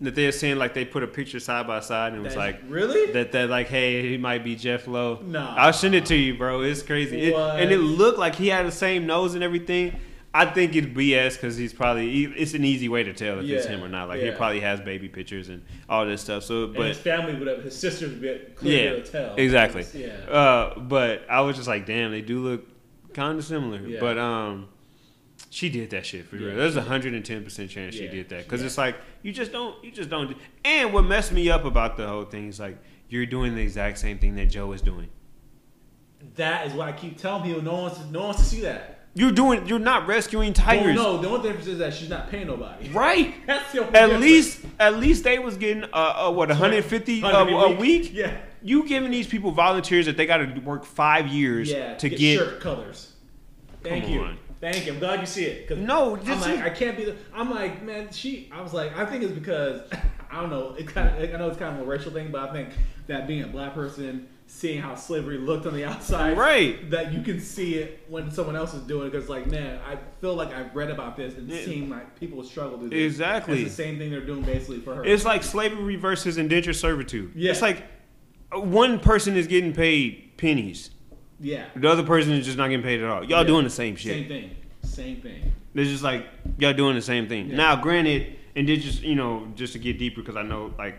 [0.00, 2.60] That they're saying like they put a picture side by side and it was like
[2.68, 3.12] really?
[3.12, 5.20] that that like hey he might be Jeff Lowe.
[5.22, 5.54] Nah.
[5.56, 6.62] I'll send it to you, bro.
[6.62, 7.28] It's crazy.
[7.28, 9.98] It- and it looked like he had the same nose and everything.
[10.36, 13.64] I think it's BS because he's probably it's an easy way to tell if it's
[13.64, 14.08] him or not.
[14.08, 14.32] Like yeah.
[14.32, 16.42] he probably has baby pictures and all this stuff.
[16.42, 19.34] So, and but his family would have, his sisters would be clearly yeah, to tell.
[19.36, 19.86] exactly.
[19.94, 20.08] Yeah.
[20.30, 22.66] Uh, but I was just like, damn, they do look
[23.14, 23.80] kind of similar.
[23.80, 23.98] Yeah.
[23.98, 24.68] But um,
[25.50, 26.56] she did that shit for Yeah, real.
[26.56, 28.66] There's a hundred and ten percent chance she did that because yeah.
[28.66, 30.28] it's like you just don't, you just don't.
[30.28, 30.34] Do,
[30.64, 32.78] and what messed me up about the whole thing is like
[33.08, 35.08] you're doing the exact same thing that Joe is doing.
[36.36, 37.62] that is what I keep telling people.
[37.62, 38.92] No one wants to, no one wants to see that.
[39.14, 42.28] You're doing, you're not rescuing Well, tigers, no, the only difference is that she's not
[42.28, 42.90] paying nobody.
[42.90, 43.34] right?
[43.46, 44.22] That's the only At difference.
[44.22, 45.86] least, at least they was getting uh,
[46.28, 48.10] uh what 150 a, 100 a week.
[48.12, 48.36] Yeah.
[48.62, 51.94] You giving these people volunteers that they got to work five years Yeah.
[51.94, 53.12] to get, get shirt colors.
[53.82, 54.20] Thank Come you.
[54.20, 54.38] on.
[54.60, 54.92] Thank you.
[54.94, 55.68] I'm glad you see it.
[55.68, 57.04] 'cause No, I'm like, I can't be.
[57.04, 58.50] The, I'm like, man, she.
[58.52, 59.82] I was like, I think it's because
[60.30, 60.74] I don't know.
[60.78, 61.34] It kind of.
[61.34, 62.70] I know it's kind of a racial thing, but I think
[63.06, 66.88] that being a black person, seeing how slavery looked on the outside, Right.
[66.90, 69.10] that you can see it when someone else is doing it.
[69.12, 71.64] Because like, man, I feel like I've read about this and Yeah.
[71.64, 73.12] seen like people struggle to do this.
[73.12, 73.62] Exactly.
[73.62, 75.04] It's the same thing they're doing basically for her.
[75.04, 77.32] It's like slavery versus indentured servitude.
[77.34, 77.50] Yeah.
[77.50, 77.82] It's like
[78.54, 80.90] uh, one person is getting paid pennies.
[81.40, 81.66] Yeah.
[81.76, 83.20] The other person is just not getting paid at all.
[83.24, 83.44] Y'all Yeah.
[83.44, 84.12] doing the same shit.
[84.12, 84.50] Same thing.
[84.82, 85.52] Same thing.
[85.74, 86.26] It's just like
[86.58, 87.50] y'all doing the same thing.
[87.50, 87.56] Yeah.
[87.56, 90.96] Now, granted, just you know, just to get deeper, because I know like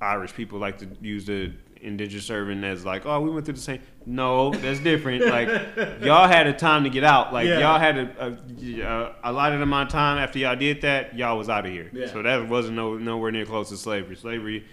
[0.00, 1.52] Irish people like to use the
[1.82, 3.80] indentured servant as like, oh, we went through the same.
[4.06, 5.26] No, that's different.
[5.26, 5.48] like
[6.02, 7.32] y'all had a time to get out.
[7.34, 7.58] Like Yeah.
[7.60, 8.36] y'all had a,
[8.80, 11.16] a, a allotted amount of time after y'all did that.
[11.16, 11.90] Y'all was out of here.
[11.92, 12.06] Yeah.
[12.06, 14.16] So that wasn't no nowhere near close to slavery.
[14.16, 14.64] Slavery.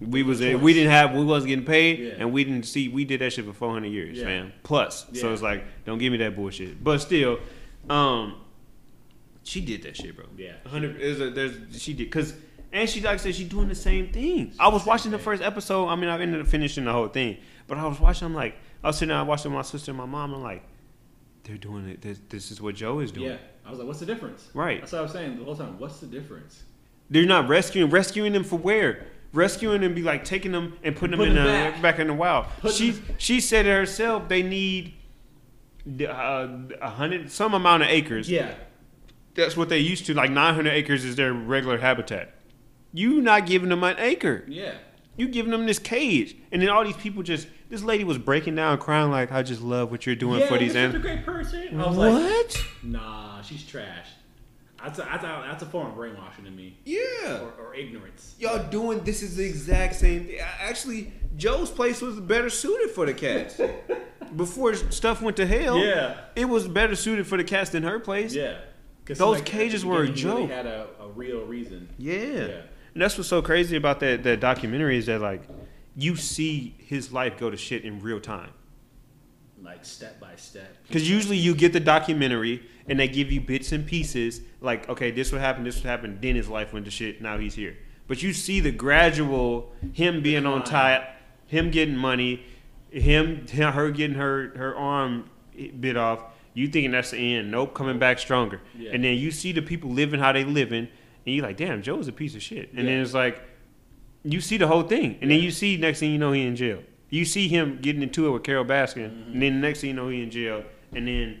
[0.00, 2.12] We was we didn't have we wasn't getting paid Yeah.
[2.18, 4.24] and we didn't see we did that shit for four hundred years, Yeah.
[4.24, 4.52] fam.
[4.62, 6.82] Plus, so it's like don't give me that bullshit.
[6.82, 7.40] But still,
[7.90, 8.36] um,
[9.42, 10.26] she did that shit, bro.
[10.36, 10.52] Yeah.
[10.66, 11.00] hundred.
[11.00, 12.34] There's a, there's she did because
[12.72, 14.52] and she like I said she's doing the same thing.
[14.58, 15.86] I was watching the first episode.
[15.88, 18.26] I mean, I ended up finishing the whole thing, but I was watching.
[18.26, 20.34] I'm like, I was sitting there watching my sister and my mom.
[20.34, 20.62] I'm like,
[21.44, 22.02] they're doing it.
[22.02, 23.30] This, this is what Joe is doing.
[23.30, 23.36] Yeah.
[23.66, 24.48] I was like, what's the difference?
[24.54, 24.80] Right.
[24.80, 25.78] That's what I was saying the whole time.
[25.78, 26.62] What's the difference?
[27.10, 29.06] They're not rescuing rescuing them for where?
[29.32, 31.82] Rescuing them be like taking them and putting them Put in them the, back.
[31.82, 31.98] back.
[31.98, 32.46] in the wild.
[32.60, 34.28] Put she them- she said it herself.
[34.28, 34.94] They need
[36.00, 36.48] uh,
[36.80, 38.30] a hundred some amount of acres.
[38.30, 38.54] Yeah.
[39.34, 40.14] That's what they used to.
[40.14, 42.34] Like 900 acres is their regular habitat.
[42.92, 44.44] You not giving them an acre.
[44.48, 44.74] Yeah.
[45.16, 47.48] You giving them this cage, and then all these people just.
[47.70, 50.56] This lady was breaking down, crying like, "I just love what you're doing yeah, for
[50.58, 51.80] these you're a animals." great person.
[51.80, 52.64] I was like, What?
[52.82, 54.06] nah, she's trash.
[54.82, 57.40] That's a, that's a, that's a form of brainwashing to me, Yeah.
[57.40, 58.36] or, or ignorance.
[58.38, 60.38] Y'all doing this is the exact same thing.
[60.60, 63.60] Actually, Joe's place was better suited for the cats.
[64.36, 66.16] Before stuff went to hell, Yeah.
[66.36, 68.34] it was better suited for the cats than her place.
[68.34, 68.58] Yeah.
[69.04, 70.36] 'Cause Those the cages were a joke.
[70.36, 71.88] really had a, a real reason.
[71.98, 72.12] Yeah.
[72.20, 72.60] Yeah.
[72.92, 75.42] And that's what's so crazy about that that documentary is that like
[75.96, 78.50] you see his life go to shit in real time.
[79.62, 80.76] Like step by step.
[80.86, 85.10] Because usually you get the documentary and they give you bits and pieces, like, okay,
[85.10, 87.76] this would happen, this would happen, then his life went to shit, now he's here.
[88.06, 91.04] But you see the gradual him being on top,
[91.46, 92.42] him getting money,
[92.90, 95.28] him her getting her her arm
[95.80, 96.22] bit off.
[96.54, 97.50] You thinking that's the end?
[97.50, 98.60] Nope, coming back stronger.
[98.76, 98.90] Yeah.
[98.92, 100.88] And then you see the people living how they living,
[101.26, 102.72] and you're like, damn, Joe's a piece of shit.
[102.72, 103.42] And then it's like,
[104.24, 106.56] you see the whole thing, and then you see next thing you know he in
[106.56, 106.82] jail.
[107.10, 109.32] You see him getting into it with Carol Baskin, Mm-hmm.
[109.32, 111.38] and then the next thing you know he in jail, and then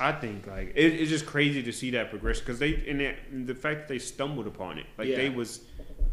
[0.00, 3.16] I think like it, it's just crazy to see that progression because they and, that,
[3.30, 5.16] and the fact that they stumbled upon it, like Yeah.
[5.16, 5.60] they was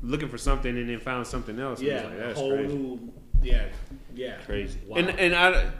[0.02, 1.82] looking for something and then found something else.
[1.82, 2.04] Yeah.
[2.04, 2.74] like, that's whole crazy.
[2.76, 3.14] new.
[3.42, 3.66] Yeah.
[4.14, 4.36] Yeah.
[4.46, 4.80] Crazy.
[4.88, 4.98] Wow.
[4.98, 5.72] And and I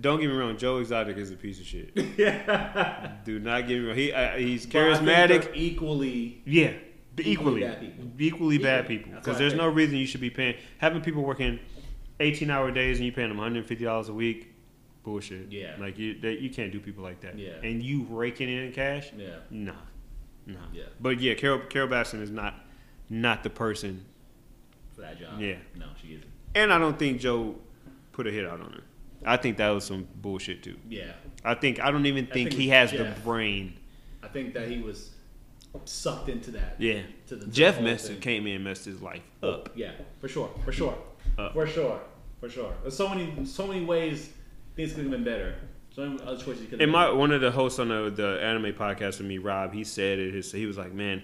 [0.00, 1.92] don't get me wrong, Joe Exotic is a piece of shit.
[2.18, 3.12] yeah.
[3.24, 3.96] Do not get me wrong.
[3.96, 4.06] He
[4.44, 5.50] he's I think charismatic.
[5.54, 6.42] equally.
[6.44, 6.72] Yeah,
[7.16, 8.04] Equally equally, bad people.
[8.18, 9.12] equally bad people.
[9.14, 11.60] Because there's no reason you should be paying having people working
[12.20, 14.53] 18 hour days and you paying them 150 dollars a week.
[15.04, 15.52] Bullshit.
[15.52, 15.76] Yeah.
[15.78, 17.38] like you they, you can't do people like that.
[17.38, 17.52] Yeah.
[17.62, 19.10] and you raking in cash.
[19.16, 19.36] Yeah.
[19.50, 19.72] Nah,
[20.46, 20.58] nah.
[20.72, 20.84] Yeah.
[21.00, 22.54] But yeah, Carol Carol Baskin is not
[23.08, 24.04] not the person,
[24.94, 25.38] For that job.
[25.38, 25.56] Yeah.
[25.76, 26.30] No, she isn't.
[26.54, 27.56] and I don't think Joe
[28.12, 28.82] put a hit out on her.
[29.26, 30.76] I think that was some bullshit too.
[30.88, 31.12] Yeah.
[31.44, 33.74] I think I don't even think, think he has the brain.
[34.22, 35.10] I think that he was
[35.84, 36.76] sucked into that.
[36.78, 38.20] Yeah, To the, to Jeff messed thing.
[38.20, 39.70] came in and messed his life oh, up.
[39.74, 40.96] Yeah, for sure, for sure,
[41.36, 41.52] Up.
[41.52, 42.00] for sure,
[42.40, 42.72] for sure.
[42.82, 44.30] There's so many, so many ways
[44.76, 45.54] things could have been better.
[45.94, 48.72] So other choices could have And my one of the hosts on the, the anime
[48.72, 50.34] podcast with me, Rob, he said it.
[50.34, 51.22] His, he was like, "Man,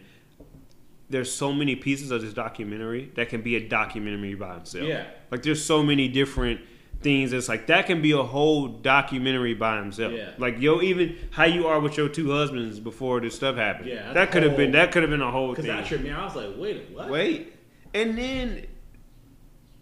[1.10, 4.86] there's so many pieces of this documentary that can be a documentary by himself.
[4.86, 5.06] Yeah.
[5.30, 6.60] like there's so many different
[7.02, 7.32] things.
[7.32, 10.12] It's like that can be a whole documentary by himself.
[10.12, 10.30] Yeah.
[10.38, 13.88] like yo, even how you are with your two husbands before this stuff happened.
[13.88, 16.10] Yeah, that could have been that could have been a whole Because that tripped me
[16.10, 16.20] out.
[16.20, 17.10] I was like, wait, what?
[17.10, 17.52] Wait,
[17.92, 18.66] and then.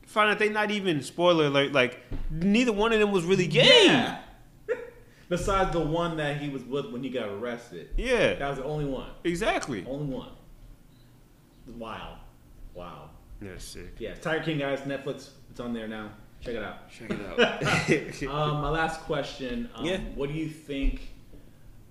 [0.09, 1.73] Find out they not even spoiler alert.
[1.73, 2.01] Like
[2.31, 3.85] neither one of them was really gay.
[3.87, 4.21] Yeah.
[5.29, 7.91] Besides the one that he was with when he got arrested.
[7.99, 9.11] yeah That was the only one.
[9.23, 9.85] exactly.
[9.87, 10.31] Only one.
[11.77, 12.21] Wow.
[12.73, 13.11] Wow.
[13.43, 13.97] That's sick.
[13.99, 15.29] Yeah, Tiger King, guys, Netflix.
[15.51, 16.11] It's on there now.
[16.41, 16.91] Check it out.
[16.91, 18.29] Check it out.
[18.35, 19.69] Um, my last question.
[19.75, 19.99] Um, Yeah.
[20.15, 21.11] What do you think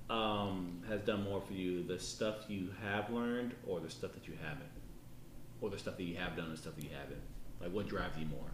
[0.09, 1.83] um, has done more for you?
[1.83, 4.69] The stuff you have learned, or the stuff that you haven't,
[5.61, 7.21] or the stuff that you have done, and the stuff that you haven't?
[7.61, 8.51] Like, what drives you more?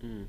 [0.00, 0.24] Hmm.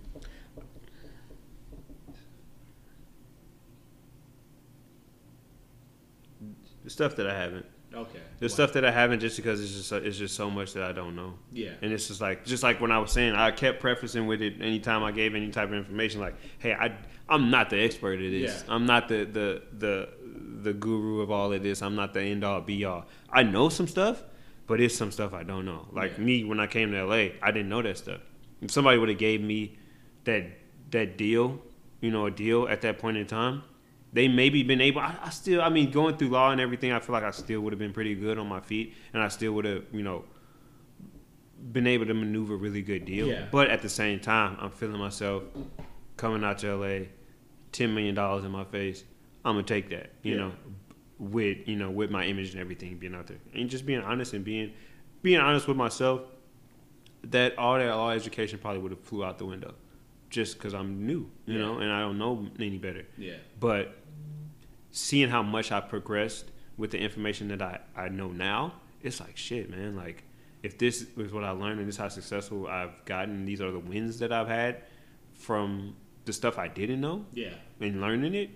[6.83, 7.65] the stuff that I haven't.
[7.93, 8.19] Okay.
[8.39, 8.47] The Wow.
[8.47, 11.17] stuff that I haven't, just because it's just it's just so much that I don't
[11.17, 11.33] know.
[11.51, 11.71] Yeah.
[11.81, 14.61] And it's just like just like when I was saying, I kept prefacing with it
[14.61, 16.95] anytime I gave any type of information, like, hey, I
[17.27, 18.63] I'm not the expert at this.
[18.65, 18.73] Yeah.
[18.73, 20.09] I'm not the the the
[20.63, 21.81] the guru of all of this.
[21.81, 23.05] I'm not the end all be all.
[23.31, 24.23] I know some stuff,
[24.67, 25.87] but it's some stuff I don't know.
[25.91, 26.23] Like Yeah.
[26.23, 28.21] me when I came to LA, I didn't know that stuff.
[28.61, 29.77] If somebody would have gave me
[30.25, 30.45] that
[30.91, 31.61] that deal,
[32.01, 33.63] you know, a deal at that point in time,
[34.13, 35.01] they maybe been able.
[35.01, 37.59] I, I still, I mean, going through law and everything, I feel like I still
[37.61, 40.23] would have been pretty good on my feet, and I still would have, you know,
[41.71, 43.27] been able to maneuver a really good deal.
[43.27, 43.45] Yeah.
[43.51, 45.43] But at the same time, I'm feeling myself
[46.15, 47.05] coming out to LA,
[47.71, 49.03] ten million dollars in my face.
[49.47, 50.37] I'm gonna take that, you Yeah.
[50.39, 50.51] know,
[51.19, 54.33] with you know, with my image and everything being out there, and just being honest
[54.33, 54.73] and being
[55.21, 56.21] being honest with myself.
[57.23, 59.73] That all that law education probably would have flew out the window,
[60.29, 61.59] just because I'm new, you Yeah.
[61.59, 63.05] know, and I don't know any better.
[63.17, 63.33] Yeah.
[63.59, 63.97] But
[64.91, 69.35] seeing how much I progressed with the information that I, I know now, it's like
[69.35, 69.95] shit, man.
[69.95, 70.23] Like
[70.63, 73.71] if this is what I learned and this is how successful I've gotten, these are
[73.71, 74.83] the wins that I've had
[75.33, 75.95] from
[76.25, 77.53] the stuff I didn't know Yeah.
[77.81, 78.49] and learning it,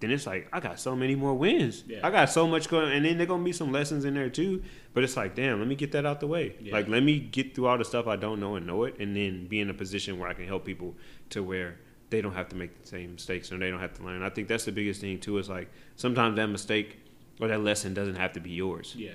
[0.00, 1.84] then it's like I got so many more wins.
[1.86, 2.00] Yeah.
[2.02, 4.62] I got so much going, and then there's gonna be some lessons in there too.
[4.92, 6.54] But it's like, damn, let me get that out the way.
[6.60, 6.74] Yeah.
[6.74, 9.16] Like, let me get through all the stuff I don't know and know it, and
[9.16, 10.94] then be in a position where I can help people
[11.30, 11.78] to where
[12.10, 14.22] they don't have to make the same mistakes and they don't have to learn.
[14.22, 15.38] I think that's the biggest thing too.
[15.38, 16.98] Is like sometimes that mistake
[17.40, 18.94] or that lesson doesn't have to be yours.
[18.96, 19.10] Yeah.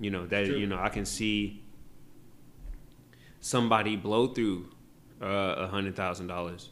[0.00, 1.62] You know that you know I can see
[3.40, 4.68] somebody blow through
[5.22, 6.70] uh, a hundred thousand dollars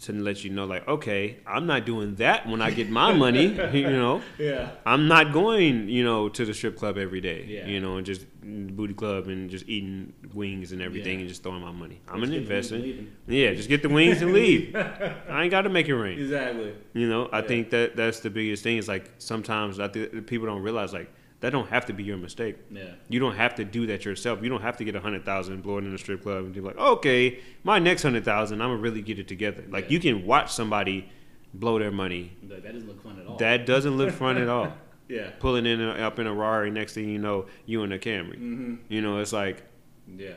[0.00, 3.46] to let you know, like, okay, I'm not doing that when I get my money.
[3.72, 4.70] you know, Yeah.
[4.86, 7.44] I'm not going, you know, to the strip club every day.
[7.48, 7.66] Yeah.
[7.66, 11.20] You know, and just mm, booty club and just eating wings and everything Yeah.
[11.20, 12.00] and just throwing my money.
[12.08, 13.08] I'm Just an get the wings and investment.
[13.26, 14.76] Yeah, just get the wings and leave.
[15.28, 16.18] I ain't got to make it rain.
[16.18, 16.74] Exactly.
[16.94, 17.48] You know, I Yeah.
[17.48, 18.76] think that that's the biggest thing.
[18.78, 21.10] Is like sometimes I think people don't realize like
[21.40, 22.56] that don't have to be your mistake.
[22.70, 22.92] Yeah.
[23.08, 24.42] You don't have to do that yourself.
[24.42, 26.44] You don't have to get a hundred thousand and blow it in a strip club
[26.44, 29.64] and be like, okay, my next hundred thousand, I'm gonna really get it together.
[29.68, 29.90] Like Yeah.
[29.92, 31.08] you can watch somebody
[31.54, 32.32] blow their money.
[32.42, 33.36] But that doesn't look fun at all.
[33.36, 34.72] That doesn't look fun at all.
[35.10, 35.30] Yeah.
[35.38, 38.34] Pulling in a, up in a Rari, next thing you know, you in a Camry.
[38.38, 38.74] Mm-hmm.
[38.90, 39.62] You know, it's like
[40.06, 40.34] Yeah.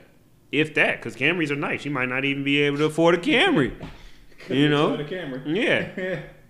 [0.49, 1.83] if that, because Camrys are nice.
[1.83, 3.73] You might not even be able to afford a Camry.
[4.49, 5.41] you know, the camera.
[5.45, 6.21] yeah.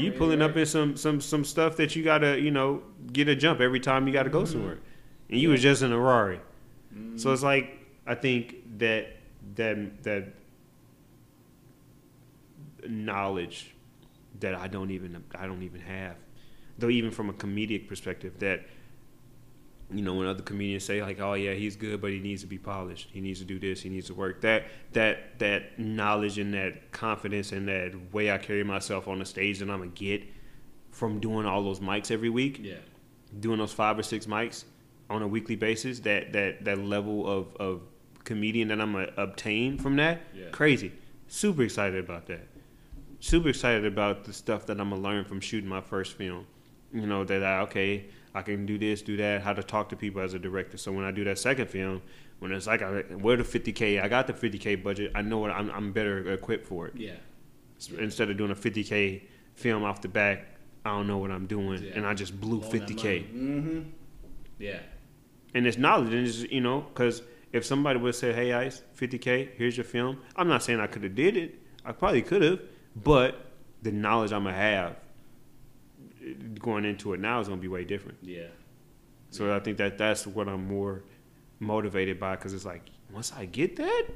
[0.00, 2.82] You pulling up in some some some stuff that you gotta you know
[3.12, 4.78] get a jump every time you gotta go somewhere,
[5.30, 6.40] and you was just in a Rari.
[7.16, 9.16] So it's like I think that
[9.56, 10.24] that that
[12.88, 13.74] knowledge
[14.40, 16.16] that I don't even I don't even have,
[16.78, 18.62] though even from a comedic perspective that.
[19.92, 22.46] You know, when other comedians say like, "Oh yeah, he's good, but he needs to
[22.48, 23.08] be polished.
[23.12, 23.82] He needs to do this.
[23.82, 28.38] He needs to work." That that that knowledge and that confidence and that way I
[28.38, 30.22] carry myself on the stage that I'm gonna get
[30.90, 32.74] from doing all those mics every week, Yeah.
[33.40, 34.64] doing those five or six mics
[35.10, 36.00] on a weekly basis.
[36.00, 37.82] That that that level of of
[38.24, 40.48] comedian that I'm gonna obtain from that, Yeah.
[40.50, 40.92] crazy.
[41.28, 42.48] Super excited about that.
[43.20, 46.46] Super excited about the stuff that I'm gonna learn from shooting my first film.
[46.92, 49.96] You know that I okay, I can do this, do that, how to talk to
[49.96, 50.76] people as a director.
[50.76, 52.02] So when I do that second film,
[52.40, 55.12] when it's like, I, where the 50k, I got the 50k budget.
[55.14, 56.94] I know what I'm, I'm better equipped for it.
[56.96, 57.12] Yeah.
[57.98, 59.22] Instead of doing a 50k
[59.54, 60.46] film off the back,
[60.84, 61.92] I don't know what I'm doing, Yeah.
[61.94, 63.32] and I just blew 50k.
[63.32, 63.80] Mm-hmm.
[64.58, 64.80] Yeah.
[65.54, 67.22] And it's knowledge, and it's you know, because
[67.52, 71.04] if somebody would say, "Hey, Ice, 50k, here's your film," I'm not saying I could
[71.04, 71.58] have did it.
[71.84, 72.60] I probably could have,
[72.96, 74.94] but the knowledge I'm gonna have eh,
[76.58, 78.18] going into it now is gonna be way different.
[78.22, 78.46] Yeah.
[79.30, 81.02] So I think that that's what I'm more
[81.60, 84.06] motivated by, because it's like once I get that,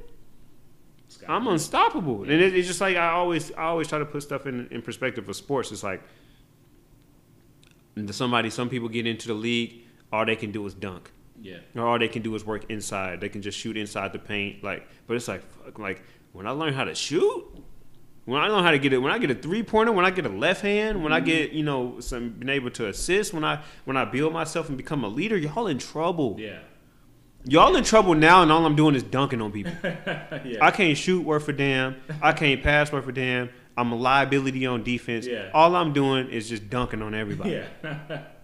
[1.27, 2.23] I'm unstoppable.
[2.23, 4.81] And it, it's just like I always I always try to put stuff in in
[4.81, 5.71] perspective for sports.
[5.71, 6.01] It's like
[8.11, 9.81] somebody, some people get into the league,
[10.11, 11.11] all they can do is dunk.
[11.41, 11.57] Yeah.
[11.75, 13.21] Or all they can do is work inside.
[13.21, 14.63] They can just shoot inside the paint.
[14.63, 17.45] Like, but it's like, fuck, like when I learn how to shoot,
[18.29, 20.11] when I learn how to get it, when I get a three pointer, when I
[20.11, 21.25] get a left hand, when I mm-hmm.
[21.25, 24.77] get you know some being able to assist, when I when I build myself and
[24.77, 26.35] become a leader, y'all in trouble.
[26.37, 26.59] Yeah.
[27.45, 29.71] Y'all in trouble now, and all I'm doing is dunking on people.
[29.83, 30.57] yeah.
[30.61, 31.95] I can't shoot worth a damn.
[32.21, 33.49] I can't pass worth a damn.
[33.77, 35.25] I'm a liability on defense.
[35.25, 35.49] Yeah.
[35.53, 37.63] All I'm doing is just dunking on everybody.
[37.81, 38.21] yeah.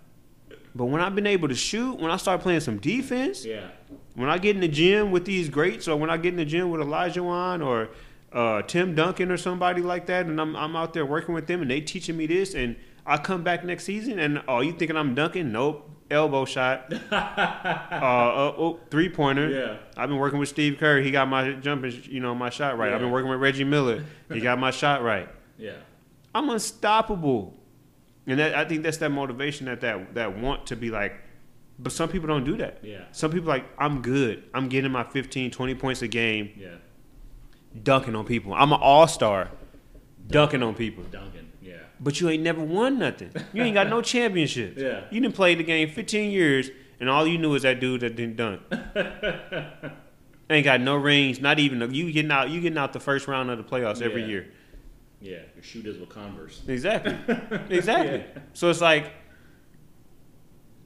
[0.76, 3.70] But when I've been able to shoot, when I start playing some defense, yeah.
[4.14, 6.44] when I get in the gym with these greats, or when I get in the
[6.44, 7.92] gym with Olajuwon or
[8.32, 11.62] uh, Tim Duncan or somebody like that, and I'm, I'm out there working with them
[11.62, 14.98] and they teaching me this, and I come back next season and oh, you thinking
[14.98, 15.52] I'm dunking?
[15.52, 19.50] Nope, elbow shot, uh, uh, oh, three pointer.
[19.50, 19.78] Yeah.
[19.98, 21.02] I've been working with Steve Kerr.
[21.02, 22.94] He got my jumping, you know, my shot right.
[22.94, 24.04] I've been working with Reggie Miller.
[24.32, 25.30] He got my shot right.
[25.58, 25.74] Yeah.
[26.34, 27.54] I'm unstoppable.
[28.28, 31.14] And that, I think that's that motivation that, that that want to be like,
[31.78, 32.80] but some people don't do that.
[32.82, 33.04] Yeah.
[33.12, 34.44] Some people like, I'm good.
[34.54, 36.76] I'm getting my 15, 20 points a game, Yeah.
[37.84, 38.54] Dunking on people.
[38.54, 39.50] I'm an all star,
[40.28, 41.04] dunking on people.
[41.06, 41.52] Duncan.
[41.62, 41.74] Yeah.
[42.00, 43.32] But you ain't never won nothing.
[43.54, 44.82] You ain't got no championships.
[44.82, 45.06] Yeah.
[45.12, 46.70] You didn't play the game 15 years,
[47.00, 48.62] and all you knew is that dude that didn't dunk.
[50.50, 51.40] ain't got no rings.
[51.42, 52.50] Not even you getting out.
[52.50, 54.28] You getting out the first round of the playoffs every Yeah.
[54.28, 54.48] year.
[55.22, 55.38] Yeah.
[55.56, 56.62] Your shooters with Converse.
[56.68, 57.18] Exactly.
[57.70, 58.20] exactly.
[58.20, 58.42] Yeah.
[58.54, 59.12] So it's like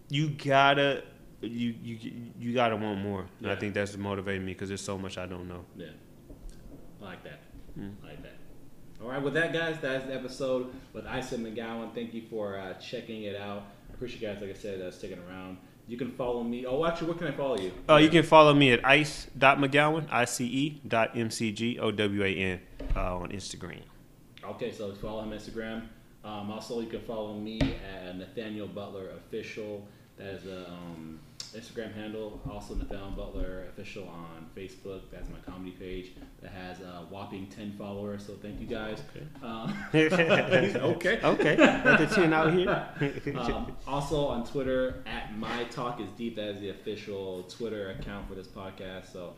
[0.09, 1.03] you gotta
[1.41, 3.25] you you you gotta want more.
[3.41, 5.65] And I think that's motivating me because there's so much I don't know.
[5.75, 5.87] Yeah.
[7.01, 7.39] I like that.
[7.75, 7.89] Hmm.
[8.03, 8.33] I like that.
[9.01, 11.93] All right, with that, guys, that's the episode with Ice McGowan.
[11.95, 13.63] Thank you for uh, checking it out.
[13.89, 15.57] I appreciate you guys, like I said, uh, sticking around.
[15.87, 16.65] You can follow me.
[16.65, 17.71] Oh, actually, what can I follow you?
[17.89, 22.59] Uh, you can follow me at ice.mcgowan, I-C-E dot M-C-G-O-W-A-N
[22.95, 23.81] uh, on Instagram.
[24.43, 25.87] Okay, so follow him on Instagram.
[26.23, 29.87] Um, also, you can follow me at Nathanael Butler Official.
[30.17, 31.19] That is a um,
[31.55, 32.41] Instagram handle.
[32.49, 35.01] Also, Nathanael Butler Official on Facebook.
[35.11, 38.25] That's my comedy page that has a whopping 10 followers.
[38.25, 39.01] So thank you guys.
[39.43, 41.19] Um, okay.
[41.23, 41.55] Okay.
[41.55, 43.35] Got the 10 out here.
[43.37, 46.35] um, also on Twitter at My Talk is Deep.
[46.35, 49.11] That is the official Twitter account for this podcast.
[49.11, 49.33] So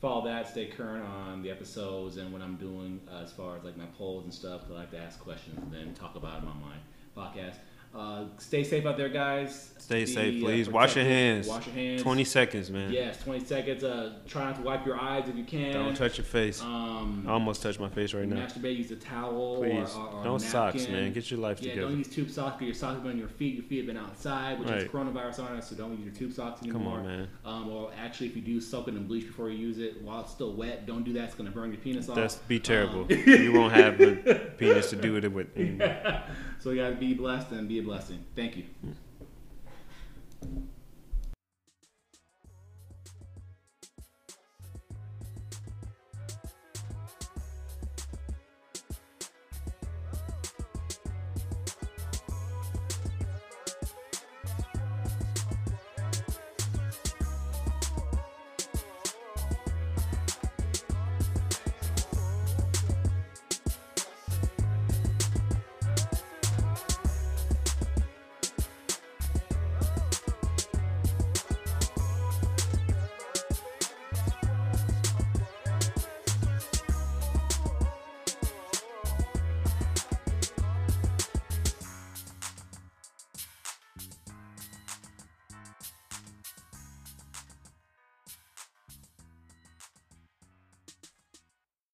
[0.00, 0.48] follow that.
[0.48, 3.86] Stay current on the episodes and what I'm doing uh, as far as like my
[3.96, 4.62] polls and stuff.
[4.70, 6.76] I like to ask questions and then talk about them on my
[7.16, 7.56] podcast.
[7.94, 9.70] Uh, stay safe out there, guys.
[9.78, 10.68] Stay Be, safe, uh, please.
[10.68, 11.46] Wash your hands.
[11.46, 12.02] Wash your hands.
[12.02, 12.90] 20 seconds, man.
[12.90, 13.84] Yes, 20 seconds.
[13.84, 15.74] Uh, try not to wipe your eyes if you can.
[15.74, 16.62] Don't touch your face.
[16.62, 18.36] Um, I almost touched my face right now.
[18.46, 18.78] masturbate.
[18.78, 19.58] Use a towel.
[19.58, 19.94] Please.
[19.94, 21.12] Or, or, a socks, man.
[21.12, 21.88] Get your life Yeah, together.
[21.88, 22.54] don't use tube socks.
[22.54, 23.54] 'cause Your socks have been on your feet.
[23.56, 25.68] Your feet have been outside, which is coronavirus on us.
[25.68, 26.82] So don't use your tube socks anymore.
[26.82, 27.28] Come on, man.
[27.44, 30.20] Um, or actually, if you do soak it in bleach before you use it while
[30.22, 31.24] it's still wet, don't do that.
[31.24, 32.16] It's gonna burn your penis off.
[32.16, 33.02] That's be terrible.
[33.02, 35.54] Um, you won't have the penis to do it with.
[35.56, 36.22] anymore.
[36.64, 38.24] So you gotta be blessed and be a blessing.
[38.34, 38.64] Thank you.
[38.80, 40.60] Hmm.